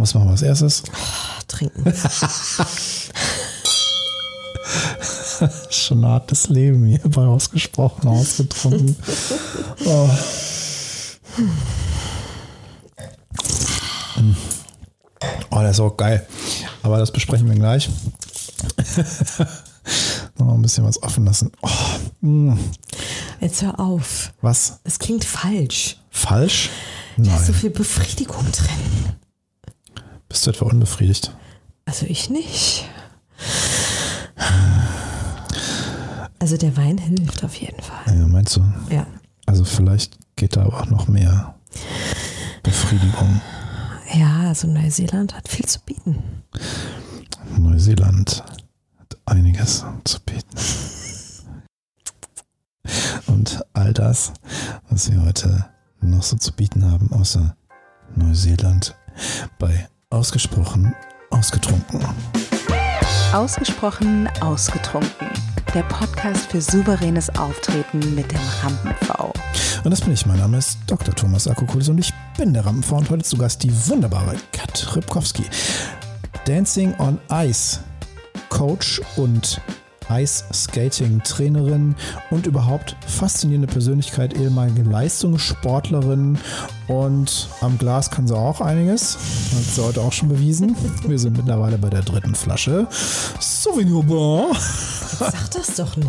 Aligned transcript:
Was 0.00 0.14
machen 0.14 0.28
wir 0.28 0.30
als 0.30 0.40
erstes? 0.40 0.82
Oh, 0.88 1.42
trinken. 1.46 1.84
Schon 5.70 6.02
ein 6.02 6.10
hartes 6.10 6.48
Leben 6.48 6.86
hier 6.86 7.02
bei 7.04 7.26
ausgesprochen, 7.26 8.08
ausgetrunken. 8.08 8.96
Oh. 9.84 10.08
oh, 15.50 15.60
der 15.60 15.70
ist 15.70 15.80
auch 15.80 15.94
geil. 15.98 16.26
Aber 16.82 16.96
das 16.96 17.10
besprechen 17.10 17.46
wir 17.46 17.56
gleich. 17.56 17.90
Noch 20.38 20.54
ein 20.54 20.62
bisschen 20.62 20.86
was 20.86 21.02
offen 21.02 21.26
lassen. 21.26 21.52
Oh. 21.60 21.68
Mm. 22.22 22.58
Jetzt 23.40 23.60
hör 23.60 23.78
auf. 23.78 24.32
Was? 24.40 24.80
Es 24.84 24.98
klingt 24.98 25.26
falsch. 25.26 25.98
Falsch? 26.10 26.70
Da 27.18 27.36
ist 27.36 27.48
so 27.48 27.52
viel 27.52 27.68
Befriedigung 27.68 28.50
drin. 28.50 29.19
Bist 30.30 30.46
du 30.46 30.50
etwa 30.50 30.66
unbefriedigt? 30.66 31.34
Also 31.84 32.06
ich 32.06 32.30
nicht. 32.30 32.88
Also 36.38 36.56
der 36.56 36.76
Wein 36.76 36.96
hilft 36.96 37.44
auf 37.44 37.56
jeden 37.56 37.82
Fall. 37.82 38.16
Ja, 38.16 38.26
meinst 38.28 38.56
du? 38.56 38.64
Ja. 38.90 39.06
Also 39.44 39.64
vielleicht 39.64 40.18
geht 40.36 40.56
da 40.56 40.62
aber 40.62 40.80
auch 40.80 40.86
noch 40.86 41.08
mehr 41.08 41.56
Befriedigung. 42.62 43.40
Ja, 44.14 44.48
also 44.48 44.68
Neuseeland 44.68 45.34
hat 45.34 45.48
viel 45.48 45.66
zu 45.66 45.80
bieten. 45.80 46.22
Neuseeland 47.58 48.44
hat 49.00 49.18
einiges 49.26 49.84
zu 50.04 50.20
bieten. 50.20 50.56
Und 53.26 53.62
all 53.72 53.92
das, 53.92 54.32
was 54.88 55.10
wir 55.10 55.22
heute 55.22 55.66
noch 56.00 56.22
so 56.22 56.36
zu 56.36 56.52
bieten 56.52 56.88
haben, 56.88 57.12
außer 57.12 57.56
Neuseeland, 58.14 58.94
bei 59.58 59.88
Ausgesprochen 60.12 60.92
Ausgetrunken. 61.30 62.04
Ausgesprochen 63.32 64.28
Ausgetrunken. 64.40 65.28
Der 65.72 65.84
Podcast 65.84 66.50
für 66.50 66.60
souveränes 66.60 67.30
Auftreten 67.38 68.16
mit 68.16 68.28
dem 68.32 68.40
Rampen-V. 68.60 69.32
Und 69.84 69.90
das 69.92 70.00
bin 70.00 70.12
ich. 70.12 70.26
Mein 70.26 70.38
Name 70.38 70.58
ist 70.58 70.78
Dr. 70.88 71.14
Thomas 71.14 71.46
Akokulis 71.46 71.88
und 71.90 71.98
ich 71.98 72.12
bin 72.36 72.52
der 72.52 72.66
Rampen-V 72.66 72.96
und 72.96 73.08
heute 73.10 73.22
zu 73.22 73.36
Gast 73.36 73.62
die 73.62 73.72
wunderbare 73.88 74.34
Kat 74.50 74.96
Rybkowski. 74.96 75.44
Dancing 76.44 76.92
on 76.98 77.20
Ice 77.30 77.78
Coach 78.48 79.00
und 79.14 79.60
Ice-Skating-Trainerin 80.10 81.94
und 82.30 82.46
überhaupt 82.46 82.96
faszinierende 83.06 83.68
Persönlichkeit, 83.68 84.36
ehemalige 84.36 84.82
Leistungssportlerin 84.82 86.38
und 86.88 87.48
am 87.60 87.78
Glas 87.78 88.10
kann 88.10 88.26
sie 88.26 88.36
auch 88.36 88.60
einiges. 88.60 89.14
Hat 89.14 89.62
sie 89.74 89.82
heute 89.82 90.00
auch 90.00 90.12
schon 90.12 90.28
bewiesen. 90.28 90.76
Wir 91.06 91.18
sind 91.18 91.36
mittlerweile 91.36 91.78
bei 91.78 91.88
der 91.88 92.02
dritten 92.02 92.34
Flasche. 92.34 92.88
Souvenir 93.38 94.02
Blanc. 94.02 94.56
Sag 94.56 95.50
das 95.52 95.76
doch 95.76 95.96
nicht. 95.96 96.08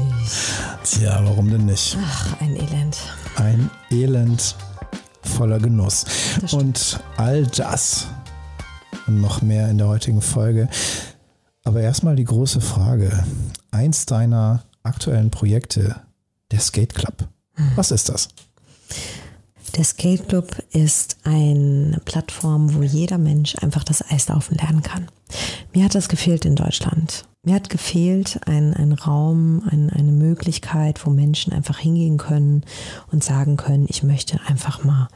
Tja, 0.84 1.22
warum 1.24 1.50
denn 1.50 1.66
nicht? 1.66 1.98
Ach, 2.04 2.42
ein 2.42 2.56
Elend. 2.56 2.98
Ein 3.36 3.70
Elend 3.92 4.56
voller 5.22 5.60
Genuss. 5.60 6.06
Und 6.52 7.00
all 7.18 7.46
das 7.46 8.08
und 9.08 9.22
noch 9.22 9.42
mehr 9.42 9.70
in 9.70 9.78
der 9.78 9.88
heutigen 9.88 10.22
Folge. 10.22 10.70
Aber 11.64 11.82
erstmal 11.82 12.16
die 12.16 12.24
große 12.24 12.62
Frage. 12.62 13.24
Eins 13.72 14.06
deiner 14.06 14.64
aktuellen 14.84 15.32
Projekte, 15.32 16.02
der 16.52 16.60
Skate 16.60 16.94
Club. 16.94 17.28
Was 17.76 17.92
ist 17.92 18.10
das? 18.10 18.30
Der 19.78 19.86
Skate 19.86 20.28
Club 20.28 20.62
ist 20.72 21.18
eine 21.24 22.02
Plattform, 22.04 22.74
wo 22.76 22.84
jeder 22.84 23.18
Mensch 23.18 23.56
einfach 23.62 23.86
das 23.86 24.02
Eislaufen 24.12 24.58
lernen 24.58 24.84
kann. 24.84 25.08
Mir 25.74 25.86
hat 25.86 25.96
das 25.96 26.10
gefehlt 26.10 26.44
in 26.44 26.58
Deutschland. 26.58 27.26
Mir 27.44 27.56
hat 27.56 27.70
gefehlt 27.70 28.42
ein, 28.46 28.74
ein 28.74 28.92
Raum, 28.92 29.64
ein, 29.70 29.90
eine 29.90 30.12
Möglichkeit, 30.12 31.06
wo 31.06 31.10
Menschen 31.10 31.54
einfach 31.54 31.80
hingehen 31.80 32.18
können 32.18 32.64
und 33.12 33.24
sagen 33.24 33.56
können, 33.56 33.86
ich 33.90 34.04
möchte 34.04 34.42
einfach 34.46 34.84
mal 34.84 35.08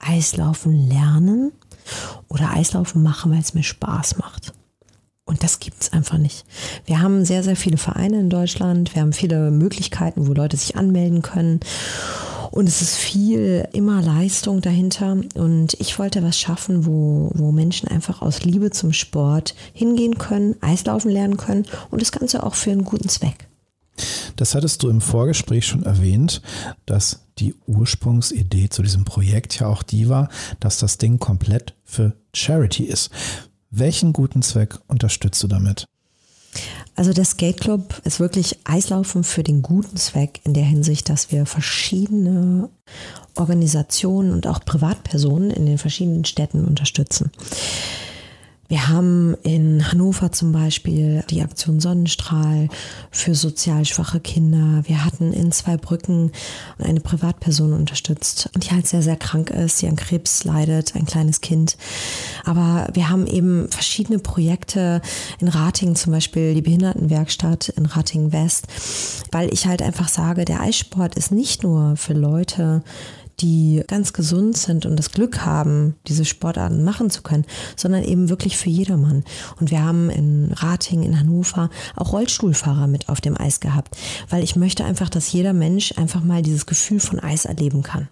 Eislaufen 0.00 0.88
lernen 0.88 1.52
oder 2.28 2.50
Eislaufen 2.50 3.04
machen, 3.04 3.30
weil 3.30 3.40
es 3.40 3.54
mir 3.54 3.62
Spaß 3.62 4.18
macht. 4.18 4.52
Und 5.32 5.42
das 5.42 5.60
gibt 5.60 5.80
es 5.80 5.94
einfach 5.94 6.18
nicht. 6.18 6.44
Wir 6.84 7.00
haben 7.00 7.24
sehr, 7.24 7.42
sehr 7.42 7.56
viele 7.56 7.78
Vereine 7.78 8.20
in 8.20 8.28
Deutschland. 8.28 8.94
Wir 8.94 9.00
haben 9.00 9.14
viele 9.14 9.50
Möglichkeiten, 9.50 10.26
wo 10.26 10.34
Leute 10.34 10.58
sich 10.58 10.76
anmelden 10.76 11.22
können. 11.22 11.60
Und 12.50 12.68
es 12.68 12.82
ist 12.82 12.96
viel 12.96 13.66
immer 13.72 14.02
Leistung 14.02 14.60
dahinter. 14.60 15.16
Und 15.34 15.72
ich 15.78 15.98
wollte 15.98 16.22
was 16.22 16.38
schaffen, 16.38 16.84
wo, 16.84 17.30
wo 17.32 17.50
Menschen 17.50 17.88
einfach 17.88 18.20
aus 18.20 18.44
Liebe 18.44 18.72
zum 18.72 18.92
Sport 18.92 19.54
hingehen 19.72 20.18
können, 20.18 20.56
Eislaufen 20.60 21.10
lernen 21.10 21.38
können 21.38 21.64
und 21.90 22.02
das 22.02 22.12
Ganze 22.12 22.42
auch 22.42 22.54
für 22.54 22.70
einen 22.70 22.84
guten 22.84 23.08
Zweck. 23.08 23.48
Das 24.36 24.54
hattest 24.54 24.82
du 24.82 24.90
im 24.90 25.00
Vorgespräch 25.00 25.66
schon 25.66 25.84
erwähnt, 25.84 26.42
dass 26.84 27.20
die 27.38 27.54
Ursprungsidee 27.66 28.68
zu 28.68 28.82
diesem 28.82 29.06
Projekt 29.06 29.58
ja 29.58 29.68
auch 29.68 29.82
die 29.82 30.10
war, 30.10 30.28
dass 30.60 30.78
das 30.78 30.98
Ding 30.98 31.18
komplett 31.18 31.74
für 31.84 32.12
Charity 32.34 32.84
ist. 32.84 33.10
Welchen 33.74 34.12
guten 34.12 34.42
Zweck 34.42 34.78
unterstützt 34.86 35.42
du 35.42 35.48
damit? 35.48 35.86
Also 36.94 37.14
der 37.14 37.24
Skate 37.24 37.58
Club 37.58 38.02
ist 38.04 38.20
wirklich 38.20 38.58
Eislaufen 38.64 39.24
für 39.24 39.42
den 39.42 39.62
guten 39.62 39.96
Zweck 39.96 40.40
in 40.44 40.52
der 40.52 40.62
Hinsicht, 40.62 41.08
dass 41.08 41.32
wir 41.32 41.46
verschiedene 41.46 42.68
Organisationen 43.34 44.32
und 44.32 44.46
auch 44.46 44.62
Privatpersonen 44.62 45.50
in 45.50 45.64
den 45.64 45.78
verschiedenen 45.78 46.26
Städten 46.26 46.66
unterstützen. 46.66 47.30
Wir 48.68 48.88
haben 48.88 49.36
in 49.42 49.90
Hannover 49.92 50.32
zum 50.32 50.52
Beispiel 50.52 51.22
die 51.28 51.42
Aktion 51.42 51.78
Sonnenstrahl 51.78 52.68
für 53.10 53.34
sozial 53.34 53.84
schwache 53.84 54.18
Kinder. 54.18 54.82
Wir 54.86 55.04
hatten 55.04 55.34
in 55.34 55.52
zwei 55.52 55.76
Brücken 55.76 56.32
eine 56.78 57.00
Privatperson 57.00 57.74
unterstützt, 57.74 58.48
die 58.56 58.70
halt 58.70 58.86
sehr, 58.86 59.02
sehr 59.02 59.16
krank 59.16 59.50
ist, 59.50 59.82
die 59.82 59.88
an 59.88 59.96
Krebs 59.96 60.44
leidet, 60.44 60.96
ein 60.96 61.04
kleines 61.04 61.42
Kind. 61.42 61.76
Aber 62.44 62.88
wir 62.94 63.10
haben 63.10 63.26
eben 63.26 63.68
verschiedene 63.68 64.18
Projekte 64.18 65.02
in 65.38 65.48
Ratingen 65.48 65.96
zum 65.96 66.12
Beispiel, 66.12 66.54
die 66.54 66.62
Behindertenwerkstatt 66.62 67.68
in 67.70 67.84
Ratingen 67.84 68.32
West, 68.32 68.68
weil 69.32 69.52
ich 69.52 69.66
halt 69.66 69.82
einfach 69.82 70.08
sage, 70.08 70.46
der 70.46 70.60
Eissport 70.60 71.14
ist 71.16 71.30
nicht 71.30 71.62
nur 71.62 71.96
für 71.96 72.14
Leute, 72.14 72.82
die 73.40 73.82
ganz 73.86 74.12
gesund 74.12 74.56
sind 74.56 74.86
und 74.86 74.96
das 74.96 75.10
Glück 75.10 75.44
haben, 75.44 75.96
diese 76.06 76.24
Sportarten 76.24 76.84
machen 76.84 77.10
zu 77.10 77.22
können, 77.22 77.44
sondern 77.76 78.04
eben 78.04 78.28
wirklich 78.28 78.56
für 78.56 78.70
jedermann. 78.70 79.24
Und 79.60 79.70
wir 79.70 79.82
haben 79.84 80.10
in 80.10 80.52
Rating, 80.52 81.02
in 81.02 81.18
Hannover 81.18 81.70
auch 81.96 82.12
Rollstuhlfahrer 82.12 82.86
mit 82.86 83.08
auf 83.08 83.20
dem 83.20 83.38
Eis 83.38 83.60
gehabt, 83.60 83.96
weil 84.28 84.44
ich 84.44 84.56
möchte 84.56 84.84
einfach, 84.84 85.08
dass 85.08 85.32
jeder 85.32 85.52
Mensch 85.52 85.92
einfach 85.96 86.22
mal 86.22 86.42
dieses 86.42 86.66
Gefühl 86.66 87.00
von 87.00 87.20
Eis 87.20 87.44
erleben 87.44 87.82
kann. 87.82 88.08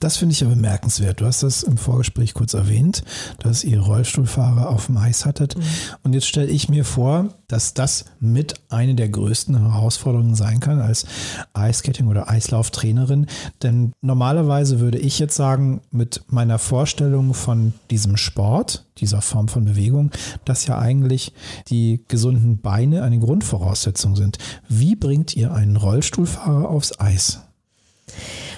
Das 0.00 0.16
finde 0.16 0.32
ich 0.32 0.40
ja 0.40 0.48
bemerkenswert. 0.48 1.20
Du 1.20 1.26
hast 1.26 1.42
das 1.42 1.62
im 1.62 1.76
Vorgespräch 1.76 2.34
kurz 2.34 2.54
erwähnt, 2.54 3.02
dass 3.38 3.64
ihr 3.64 3.80
Rollstuhlfahrer 3.80 4.68
auf 4.68 4.86
dem 4.86 4.96
Eis 4.96 5.24
hattet. 5.24 5.56
Mhm. 5.56 5.62
Und 6.02 6.12
jetzt 6.12 6.26
stelle 6.26 6.48
ich 6.48 6.68
mir 6.68 6.84
vor, 6.84 7.28
dass 7.48 7.74
das 7.74 8.06
mit 8.20 8.54
eine 8.68 8.94
der 8.94 9.08
größten 9.08 9.58
Herausforderungen 9.58 10.34
sein 10.34 10.60
kann 10.60 10.80
als 10.80 11.06
Eiskating- 11.54 12.08
oder 12.08 12.28
Eislauftrainerin. 12.28 13.26
Denn 13.62 13.92
normalerweise 14.00 14.80
würde 14.80 14.98
ich 14.98 15.18
jetzt 15.18 15.36
sagen, 15.36 15.80
mit 15.90 16.24
meiner 16.28 16.58
Vorstellung 16.58 17.34
von 17.34 17.72
diesem 17.90 18.16
Sport, 18.16 18.84
dieser 18.98 19.22
Form 19.22 19.48
von 19.48 19.64
Bewegung, 19.64 20.10
dass 20.44 20.66
ja 20.66 20.78
eigentlich 20.78 21.32
die 21.68 22.04
gesunden 22.08 22.58
Beine 22.58 23.02
eine 23.02 23.18
Grundvoraussetzung 23.18 24.16
sind. 24.16 24.38
Wie 24.68 24.96
bringt 24.96 25.36
ihr 25.36 25.52
einen 25.52 25.76
Rollstuhlfahrer 25.76 26.68
aufs 26.68 26.98
Eis? 26.98 27.40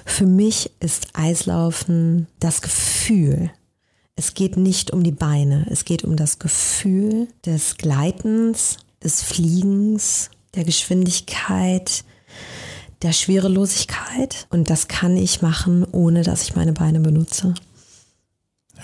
Für 0.09 0.27
mich 0.27 0.73
ist 0.81 1.09
Eislaufen 1.13 2.27
das 2.41 2.61
Gefühl. 2.61 3.53
Es 4.17 4.35
geht 4.35 4.57
nicht 4.57 4.91
um 4.91 5.05
die 5.05 5.13
Beine, 5.13 5.65
es 5.71 5.85
geht 5.85 6.03
um 6.03 6.17
das 6.17 6.41
Gefühl 6.41 7.29
des 7.47 7.77
Gleitens, 7.77 8.79
des 9.05 9.23
Fliegens, 9.23 10.31
der 10.57 10.65
Geschwindigkeit, 10.65 12.05
der 13.03 13.13
Schwerelosigkeit. 13.13 14.49
Und 14.51 14.71
das 14.71 14.89
kann 14.89 15.17
ich 15.17 15.41
machen, 15.41 15.87
ohne 15.93 16.23
dass 16.23 16.43
ich 16.43 16.57
meine 16.57 16.73
Beine 16.73 16.99
benutze. 16.99 17.55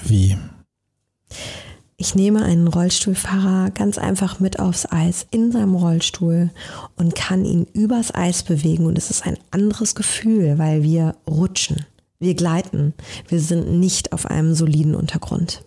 Wie? 0.05 0.37
Ich 2.05 2.15
nehme 2.15 2.45
einen 2.45 2.69
Rollstuhlfahrer 2.69 3.71
ganz 3.71 3.97
einfach 3.97 4.39
mit 4.39 4.59
aufs 4.59 4.85
Eis 4.93 5.27
in 5.31 5.53
seinem 5.53 5.75
Rollstuhl 5.75 6.51
und 6.97 7.15
kann 7.15 7.47
ihn 7.47 7.67
übers 7.73 8.15
Eis 8.15 8.43
bewegen. 8.43 8.85
Und 8.85 8.99
es 8.99 9.09
ist 9.09 9.25
ein 9.25 9.39
anderes 9.53 9.95
Gefühl, 9.95 10.59
weil 10.59 10.83
wir 10.83 11.17
rutschen, 11.27 11.87
wir 12.19 12.35
gleiten, 12.35 12.93
wir 13.29 13.41
sind 13.41 13.81
nicht 13.81 14.13
auf 14.13 14.27
einem 14.27 14.55
soliden 14.55 14.95
Untergrund. 14.95 15.65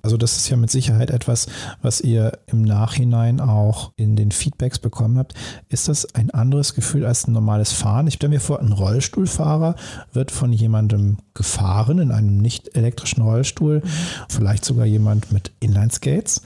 Also 0.00 0.16
das 0.16 0.36
ist 0.36 0.48
ja 0.48 0.56
mit 0.56 0.70
Sicherheit 0.70 1.10
etwas, 1.10 1.46
was 1.82 2.00
ihr 2.00 2.38
im 2.46 2.62
Nachhinein 2.62 3.40
auch 3.40 3.92
in 3.96 4.16
den 4.16 4.30
Feedbacks 4.30 4.78
bekommen 4.78 5.18
habt. 5.18 5.34
Ist 5.68 5.88
das 5.88 6.14
ein 6.14 6.30
anderes 6.30 6.74
Gefühl 6.74 7.04
als 7.04 7.26
ein 7.26 7.32
normales 7.32 7.72
Fahren? 7.72 8.06
Ich 8.06 8.14
stelle 8.14 8.32
mir 8.32 8.40
vor, 8.40 8.60
ein 8.60 8.72
Rollstuhlfahrer 8.72 9.76
wird 10.12 10.30
von 10.30 10.52
jemandem 10.52 11.18
gefahren 11.34 11.98
in 11.98 12.12
einem 12.12 12.38
nicht 12.38 12.76
elektrischen 12.76 13.22
Rollstuhl, 13.22 13.82
vielleicht 14.28 14.64
sogar 14.64 14.86
jemand 14.86 15.32
mit 15.32 15.52
Inlineskates. 15.60 16.42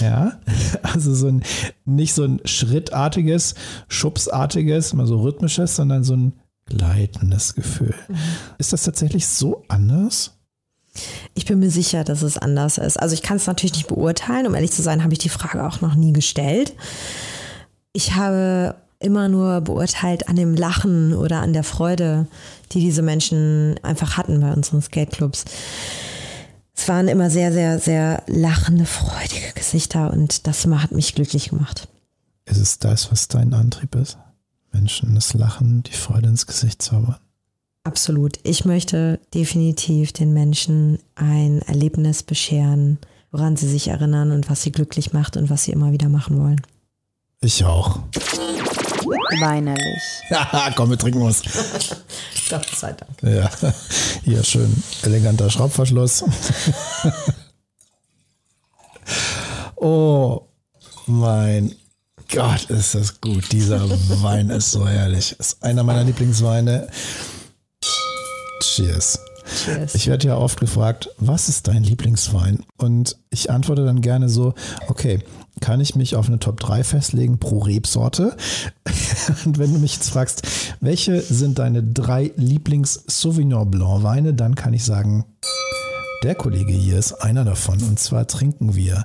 Ja, 0.00 0.40
also 0.82 1.14
so 1.14 1.28
ein 1.28 1.42
nicht 1.84 2.14
so 2.14 2.24
ein 2.24 2.40
schrittartiges, 2.44 3.54
schubsartiges, 3.88 4.94
mal 4.94 5.06
so 5.06 5.20
rhythmisches, 5.20 5.76
sondern 5.76 6.04
so 6.04 6.14
ein 6.14 6.32
gleitendes 6.66 7.54
Gefühl. 7.54 7.94
Mhm. 8.08 8.14
Ist 8.58 8.72
das 8.72 8.84
tatsächlich 8.84 9.26
so 9.26 9.64
anders? 9.68 10.38
Ich 11.34 11.46
bin 11.46 11.58
mir 11.58 11.70
sicher, 11.70 12.04
dass 12.04 12.22
es 12.22 12.38
anders 12.38 12.78
ist. 12.78 13.00
Also 13.00 13.14
ich 13.14 13.22
kann 13.22 13.38
es 13.38 13.46
natürlich 13.46 13.74
nicht 13.74 13.88
beurteilen. 13.88 14.46
Um 14.46 14.54
ehrlich 14.54 14.72
zu 14.72 14.82
sein, 14.82 15.02
habe 15.02 15.12
ich 15.12 15.18
die 15.18 15.28
Frage 15.28 15.66
auch 15.66 15.80
noch 15.80 15.94
nie 15.94 16.12
gestellt. 16.12 16.74
Ich 17.92 18.14
habe 18.14 18.74
immer 18.98 19.28
nur 19.28 19.60
beurteilt 19.60 20.28
an 20.28 20.36
dem 20.36 20.54
Lachen 20.54 21.14
oder 21.14 21.40
an 21.40 21.52
der 21.52 21.64
Freude, 21.64 22.26
die 22.72 22.80
diese 22.80 23.02
Menschen 23.02 23.78
einfach 23.82 24.16
hatten 24.16 24.40
bei 24.40 24.52
unseren 24.52 24.80
Skateclubs. 24.80 25.44
Es 26.74 26.88
waren 26.88 27.08
immer 27.08 27.30
sehr, 27.30 27.52
sehr, 27.52 27.78
sehr 27.78 28.22
lachende, 28.26 28.86
freudige 28.86 29.52
Gesichter 29.54 30.10
und 30.10 30.46
das 30.46 30.66
hat 30.66 30.92
mich 30.92 31.14
glücklich 31.14 31.50
gemacht. 31.50 31.88
Ist 32.44 32.58
es 32.58 32.78
das, 32.78 33.10
was 33.12 33.28
dein 33.28 33.54
Antrieb 33.54 33.94
ist? 33.94 34.18
Menschen 34.72 35.14
das 35.14 35.34
Lachen, 35.34 35.82
die 35.82 35.92
Freude 35.92 36.28
ins 36.28 36.46
Gesicht 36.46 36.80
zaubern? 36.82 37.18
Absolut. 37.84 38.38
Ich 38.44 38.64
möchte 38.64 39.18
definitiv 39.34 40.12
den 40.12 40.32
Menschen 40.32 41.00
ein 41.16 41.62
Erlebnis 41.62 42.22
bescheren, 42.22 42.98
woran 43.32 43.56
sie 43.56 43.68
sich 43.68 43.88
erinnern 43.88 44.30
und 44.30 44.48
was 44.48 44.62
sie 44.62 44.70
glücklich 44.70 45.12
macht 45.12 45.36
und 45.36 45.50
was 45.50 45.64
sie 45.64 45.72
immer 45.72 45.90
wieder 45.90 46.08
machen 46.08 46.40
wollen. 46.40 46.60
Ich 47.40 47.64
auch. 47.64 47.98
Weinerlich. 49.40 50.02
Komm, 50.76 50.90
wir 50.90 50.98
trinken 50.98 51.22
was. 51.22 51.42
Gott 52.48 52.66
sei 52.76 52.92
Dank. 52.92 53.10
Ja, 53.22 53.50
hier 54.22 54.44
schön 54.44 54.70
eleganter 55.02 55.50
Schraubverschluss. 55.50 56.22
oh 59.76 60.42
mein 61.06 61.74
Gott, 62.32 62.70
ist 62.70 62.94
das 62.94 63.20
gut. 63.20 63.50
Dieser 63.50 63.90
Wein 64.22 64.50
ist 64.50 64.70
so 64.70 64.86
herrlich. 64.86 65.34
Ist 65.38 65.62
einer 65.64 65.82
meiner 65.82 66.04
Lieblingsweine. 66.04 66.88
Cheers. 68.62 69.18
Cheers. 69.64 69.94
Ich 69.96 70.06
werde 70.06 70.28
ja 70.28 70.36
oft 70.36 70.60
gefragt, 70.60 71.10
was 71.18 71.48
ist 71.48 71.66
dein 71.66 71.82
Lieblingswein? 71.82 72.60
Und 72.78 73.18
ich 73.30 73.50
antworte 73.50 73.84
dann 73.84 74.00
gerne 74.00 74.28
so, 74.28 74.54
okay, 74.88 75.18
kann 75.60 75.80
ich 75.80 75.96
mich 75.96 76.14
auf 76.14 76.28
eine 76.28 76.38
Top 76.38 76.60
3 76.60 76.84
festlegen 76.84 77.38
pro 77.38 77.58
Rebsorte? 77.58 78.36
Und 79.44 79.58
wenn 79.58 79.72
du 79.72 79.80
mich 79.80 79.94
jetzt 79.94 80.10
fragst, 80.10 80.46
welche 80.80 81.20
sind 81.20 81.58
deine 81.58 81.82
drei 81.82 82.32
Lieblings-Sauvignon 82.36 83.70
Blanc 83.70 84.02
Weine, 84.04 84.32
dann 84.32 84.54
kann 84.54 84.74
ich 84.74 84.84
sagen, 84.84 85.24
der 86.22 86.36
Kollege 86.36 86.72
hier 86.72 86.98
ist 86.98 87.14
einer 87.14 87.44
davon. 87.44 87.82
Und 87.82 87.98
zwar 87.98 88.26
trinken 88.28 88.76
wir 88.76 89.04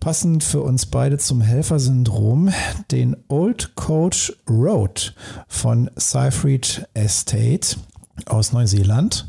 passend 0.00 0.44
für 0.44 0.60
uns 0.60 0.86
beide 0.86 1.18
zum 1.18 1.40
Helfersyndrom 1.40 2.52
den 2.90 3.16
Old 3.28 3.74
Coach 3.74 4.32
Road 4.48 5.14
von 5.48 5.90
Seyfried 5.96 6.86
Estate 6.94 7.76
aus 8.24 8.52
Neuseeland. 8.52 9.28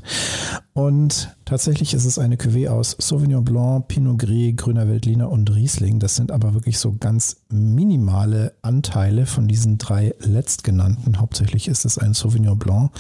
Und 0.74 1.36
tatsächlich 1.45 1.94
ist 1.94 2.06
es 2.06 2.19
eine 2.19 2.36
Cuvée 2.36 2.69
aus 2.69 2.95
Sauvignon 3.00 3.44
Blanc, 3.44 3.88
Pinot 3.88 4.19
Gris, 4.19 4.56
Grüner 4.56 4.88
Veltliner 4.88 5.30
und 5.30 5.54
Riesling. 5.54 6.00
Das 6.00 6.16
sind 6.16 6.31
aber 6.31 6.54
wirklich 6.54 6.80
so 6.80 6.95
ganz 6.98 7.38
minimale 7.50 8.54
Anteile 8.62 9.25
von 9.25 9.48
diesen 9.48 9.78
drei 9.78 10.13
letztgenannten. 10.19 11.19
Hauptsächlich 11.19 11.68
ist 11.68 11.84
es 11.86 11.98
ein 11.98 12.13
Sauvignon 12.13 12.57
Blanc. 12.57 12.92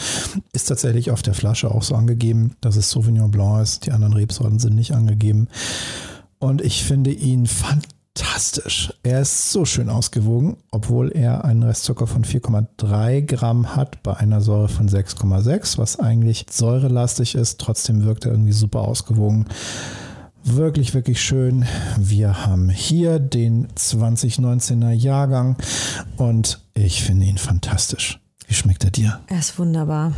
Ist 0.53 0.65
tatsächlich 0.65 1.11
auf 1.11 1.21
der 1.21 1.33
Flasche 1.33 1.71
auch 1.71 1.83
so 1.83 1.95
angegeben, 1.95 2.55
dass 2.61 2.75
es 2.75 2.89
Sauvignon 2.89 3.31
Blanc 3.31 3.61
ist. 3.61 3.85
Die 3.85 3.91
anderen 3.91 4.13
Rebsorten 4.13 4.59
sind 4.59 4.75
nicht 4.75 4.93
angegeben. 4.93 5.47
Und 6.39 6.61
ich 6.61 6.83
finde 6.83 7.11
ihn 7.11 7.47
fantastisch 7.47 7.96
fantastisch. 8.17 8.93
Er 9.03 9.21
ist 9.21 9.51
so 9.51 9.65
schön 9.65 9.89
ausgewogen, 9.89 10.57
obwohl 10.71 11.11
er 11.11 11.45
einen 11.45 11.63
Restzucker 11.63 12.07
von 12.07 12.23
4,3 12.23 13.21
Gramm 13.21 13.75
hat 13.75 14.01
bei 14.03 14.15
einer 14.15 14.41
Säure 14.41 14.69
von 14.69 14.89
6,6, 14.89 15.77
was 15.77 15.99
eigentlich 15.99 16.45
säurelastig 16.49 17.35
ist. 17.35 17.59
Trotzdem 17.59 18.03
wirkt 18.03 18.25
er 18.25 18.31
irgendwie 18.31 18.53
super 18.53 18.81
ausgewogen. 18.81 19.45
Wirklich, 20.43 20.93
wirklich 20.93 21.21
schön. 21.21 21.65
Wir 21.97 22.45
haben 22.45 22.69
hier 22.69 23.19
den 23.19 23.67
2019er 23.73 24.91
Jahrgang 24.91 25.57
und 26.15 26.61
ich 26.73 27.03
finde 27.03 27.25
ihn 27.25 27.37
fantastisch. 27.37 28.19
Wie 28.47 28.53
schmeckt 28.53 28.83
er 28.83 28.91
dir? 28.91 29.19
Er 29.27 29.39
ist 29.39 29.59
wunderbar. 29.59 30.13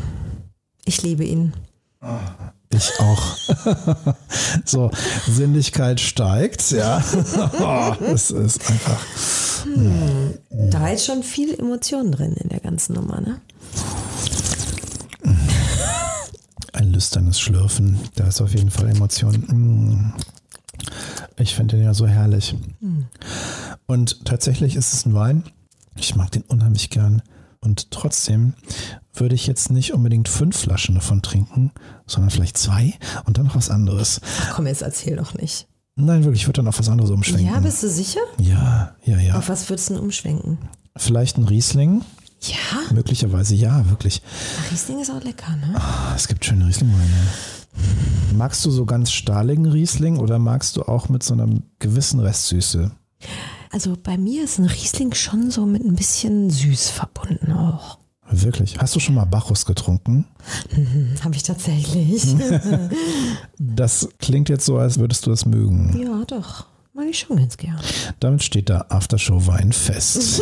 Ich 0.86 1.02
liebe 1.02 1.24
ihn. 1.26 1.54
Ich 2.80 2.98
auch. 3.02 3.36
so, 4.66 4.90
Sinnlichkeit 5.28 6.00
steigt, 6.00 6.72
ja. 6.72 7.04
oh, 7.60 8.04
es 8.14 8.32
ist 8.32 8.70
einfach. 8.70 9.06
Hm. 9.66 10.36
Da 10.72 10.88
ist 10.88 11.06
schon 11.06 11.22
viel 11.24 11.60
Emotion 11.60 12.14
drin 12.14 12.36
in 12.38 12.48
der 12.48 12.62
ganzen 12.62 12.94
Nummer, 12.94 13.20
ne? 13.20 13.42
Ein 16.72 16.94
lüsternes 16.94 17.38
Schlürfen, 17.38 18.00
da 18.16 18.28
ist 18.28 18.40
auf 18.40 18.54
jeden 18.54 18.72
Fall 18.72 18.88
Emotion. 18.88 19.34
Hm. 19.34 20.14
Ich 21.36 21.56
finde 21.56 21.76
den 21.76 21.84
ja 21.84 21.94
so 21.94 22.08
herrlich. 22.08 22.56
Hm. 22.80 23.08
Und 23.88 24.24
tatsächlich 24.24 24.78
ist 24.78 24.94
es 24.94 25.06
ein 25.06 25.14
Wein. 25.14 25.44
Ich 25.98 26.16
mag 26.16 26.32
den 26.32 26.44
unheimlich 26.44 26.90
gern. 26.90 27.24
Und 27.62 27.92
trotzdem 27.92 28.54
würde 29.14 29.36
ich 29.36 29.48
jetzt 29.48 29.70
nicht 29.70 29.94
unbedingt 29.94 30.30
fünf 30.30 30.58
Flaschen 30.58 30.96
davon 30.96 31.22
trinken, 31.22 31.72
sondern 32.08 32.30
vielleicht 32.30 32.58
zwei 32.58 32.94
und 33.26 33.38
dann 33.38 33.48
noch 33.48 33.56
was 33.56 33.70
anderes. 33.70 34.22
Ach 34.42 34.56
komm, 34.56 34.68
jetzt 34.68 34.82
erzähl 34.82 35.18
doch 35.18 35.34
nicht. 35.34 35.68
Nein, 35.96 36.24
wirklich, 36.24 36.44
ich 36.44 36.48
würde 36.48 36.58
dann 36.58 36.68
auf 36.68 36.80
was 36.80 36.88
anderes 36.88 37.12
umschwenken. 37.12 37.54
Ja, 37.54 37.60
bist 37.60 37.84
du 37.84 37.90
sicher? 37.90 38.22
Ja, 38.38 38.96
ja, 39.04 39.18
ja. 39.18 39.36
Auf 39.38 39.50
was 39.50 39.70
würdest 39.70 39.90
du 39.90 39.96
denn 39.96 40.04
umschwenken? 40.04 40.58
Vielleicht 40.96 41.38
ein 41.38 41.44
Riesling. 41.44 42.02
Ja? 42.42 42.94
Möglicherweise 42.94 43.56
ja, 43.56 43.90
wirklich. 43.90 44.22
Ach, 44.62 44.72
Riesling 44.72 45.02
ist 45.02 45.12
auch 45.12 45.22
lecker, 45.22 45.54
ne? 45.58 45.74
Oh, 45.76 46.14
es 46.16 46.30
gibt 46.30 46.46
schöne 46.46 46.66
Rieslingweine. 46.66 47.28
Magst 48.34 48.66
du 48.66 48.72
so 48.72 48.86
ganz 48.86 49.12
stahligen 49.12 49.66
Riesling 49.66 50.18
oder 50.18 50.40
magst 50.40 50.78
du 50.78 50.84
auch 50.84 51.10
mit 51.10 51.24
so 51.24 51.34
einer 51.34 51.50
gewissen 51.80 52.22
Restsüße? 52.22 52.92
Also 53.72 53.96
bei 54.02 54.18
mir 54.18 54.44
ist 54.44 54.58
ein 54.58 54.66
Riesling 54.66 55.14
schon 55.14 55.52
so 55.52 55.66
mit 55.66 55.84
ein 55.84 55.96
bisschen 55.96 56.50
süß 56.50 56.90
verbunden 56.90 57.52
auch. 57.52 58.00
Wirklich? 58.32 58.78
Hast 58.80 58.96
du 58.96 59.00
schon 59.00 59.16
mal 59.16 59.26
Bacchus 59.26 59.66
getrunken? 59.66 60.26
Mhm, 60.76 61.16
Habe 61.24 61.36
ich 61.36 61.44
tatsächlich. 61.44 62.24
das 63.58 64.10
klingt 64.20 64.50
jetzt 64.50 64.66
so, 64.66 64.78
als 64.78 65.00
würdest 65.00 65.26
du 65.26 65.32
es 65.32 65.46
mögen. 65.46 66.00
Ja, 66.00 66.24
doch. 66.26 66.66
Mag 66.94 67.08
ich 67.10 67.20
schon 67.20 67.38
ganz 67.38 67.58
gern. 67.58 67.80
Damit 68.20 68.44
steht 68.44 68.70
der 68.70 68.92
Aftershow-Wein 68.92 69.72
fest. 69.72 70.42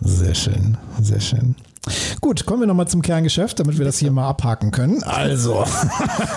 sehr 0.00 0.34
schön, 0.34 0.76
sehr 1.00 1.20
schön. 1.20 1.54
Gut, 2.20 2.46
kommen 2.46 2.60
wir 2.60 2.66
nochmal 2.68 2.86
zum 2.86 3.02
Kerngeschäft, 3.02 3.58
damit 3.58 3.76
wir 3.76 3.84
das 3.84 3.98
hier 3.98 4.12
mal 4.12 4.28
abhaken 4.28 4.70
können. 4.70 5.02
Also. 5.02 5.58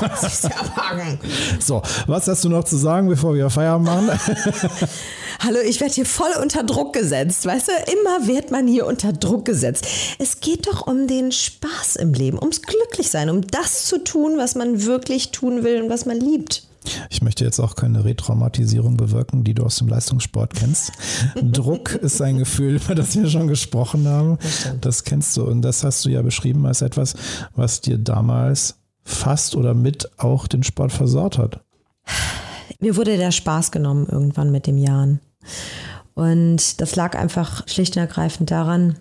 abhaken. 0.07 1.19
So, 1.59 1.83
was 2.07 2.27
hast 2.27 2.43
du 2.43 2.49
noch 2.49 2.63
zu 2.63 2.77
sagen, 2.77 3.07
bevor 3.07 3.35
wir 3.35 3.49
Feierabend 3.51 3.85
machen? 3.87 4.09
Hallo, 5.39 5.59
ich 5.63 5.79
werde 5.81 5.93
hier 5.93 6.07
voll 6.07 6.31
unter 6.41 6.63
Druck 6.63 6.93
gesetzt. 6.93 7.45
Weißt 7.45 7.67
du, 7.67 7.71
immer 7.91 8.27
wird 8.27 8.49
man 8.49 8.67
hier 8.67 8.87
unter 8.87 9.13
Druck 9.13 9.45
gesetzt. 9.45 9.87
Es 10.17 10.39
geht 10.39 10.65
doch 10.65 10.87
um 10.87 11.07
den 11.07 11.31
Spaß 11.31 11.97
im 11.97 12.13
Leben, 12.13 12.39
ums 12.39 12.63
Glücklichsein, 12.63 13.29
um 13.29 13.45
das 13.45 13.85
zu 13.85 14.03
tun, 14.03 14.37
was 14.37 14.55
man 14.55 14.83
wirklich 14.85 15.29
tun 15.31 15.63
will 15.63 15.83
und 15.83 15.89
was 15.91 16.07
man 16.07 16.19
liebt. 16.19 16.64
Ich 17.10 17.22
möchte 17.22 17.44
jetzt 17.44 17.60
auch 17.60 17.75
keine 17.75 18.04
Retraumatisierung 18.06 18.98
bewirken, 18.98 19.44
die 19.44 19.54
du 19.54 19.63
aus 19.63 19.77
dem 19.77 19.88
Leistungssport 19.88 20.54
kennst. 20.54 20.92
Druck 21.42 21.94
ist 22.01 22.22
ein 22.22 22.38
Gefühl, 22.38 22.75
über 22.75 22.96
das 22.96 23.15
wir 23.15 23.30
schon 23.30 23.48
gesprochen 23.48 24.08
haben. 24.08 24.38
Das, 24.42 24.70
das 24.82 25.04
kennst 25.04 25.36
du 25.38 25.44
und 25.44 25.62
das 25.62 25.84
hast 25.84 26.06
du 26.06 26.10
ja 26.10 26.22
beschrieben 26.22 26.65
als 26.65 26.82
etwas, 26.82 27.15
was 27.56 27.82
dir 27.82 27.98
damals 27.98 28.75
fast 29.04 29.56
oder 29.56 29.74
mit 29.74 30.10
auch 30.18 30.48
den 30.48 30.63
Sport 30.63 30.92
versaut 30.92 31.38
hat. 31.38 31.62
Mir 32.80 32.98
wurde 32.98 33.18
der 33.18 33.32
Spaß 33.32 33.72
genommen 33.72 34.08
irgendwann 34.10 34.51
mit 34.51 34.68
dem 34.68 34.77
Jahren. 34.77 35.20
Und 36.13 36.82
das 36.82 36.96
lag 36.96 37.18
einfach 37.18 37.68
schlicht 37.68 37.96
und 37.96 38.01
ergreifend 38.01 38.51
daran, 38.51 38.98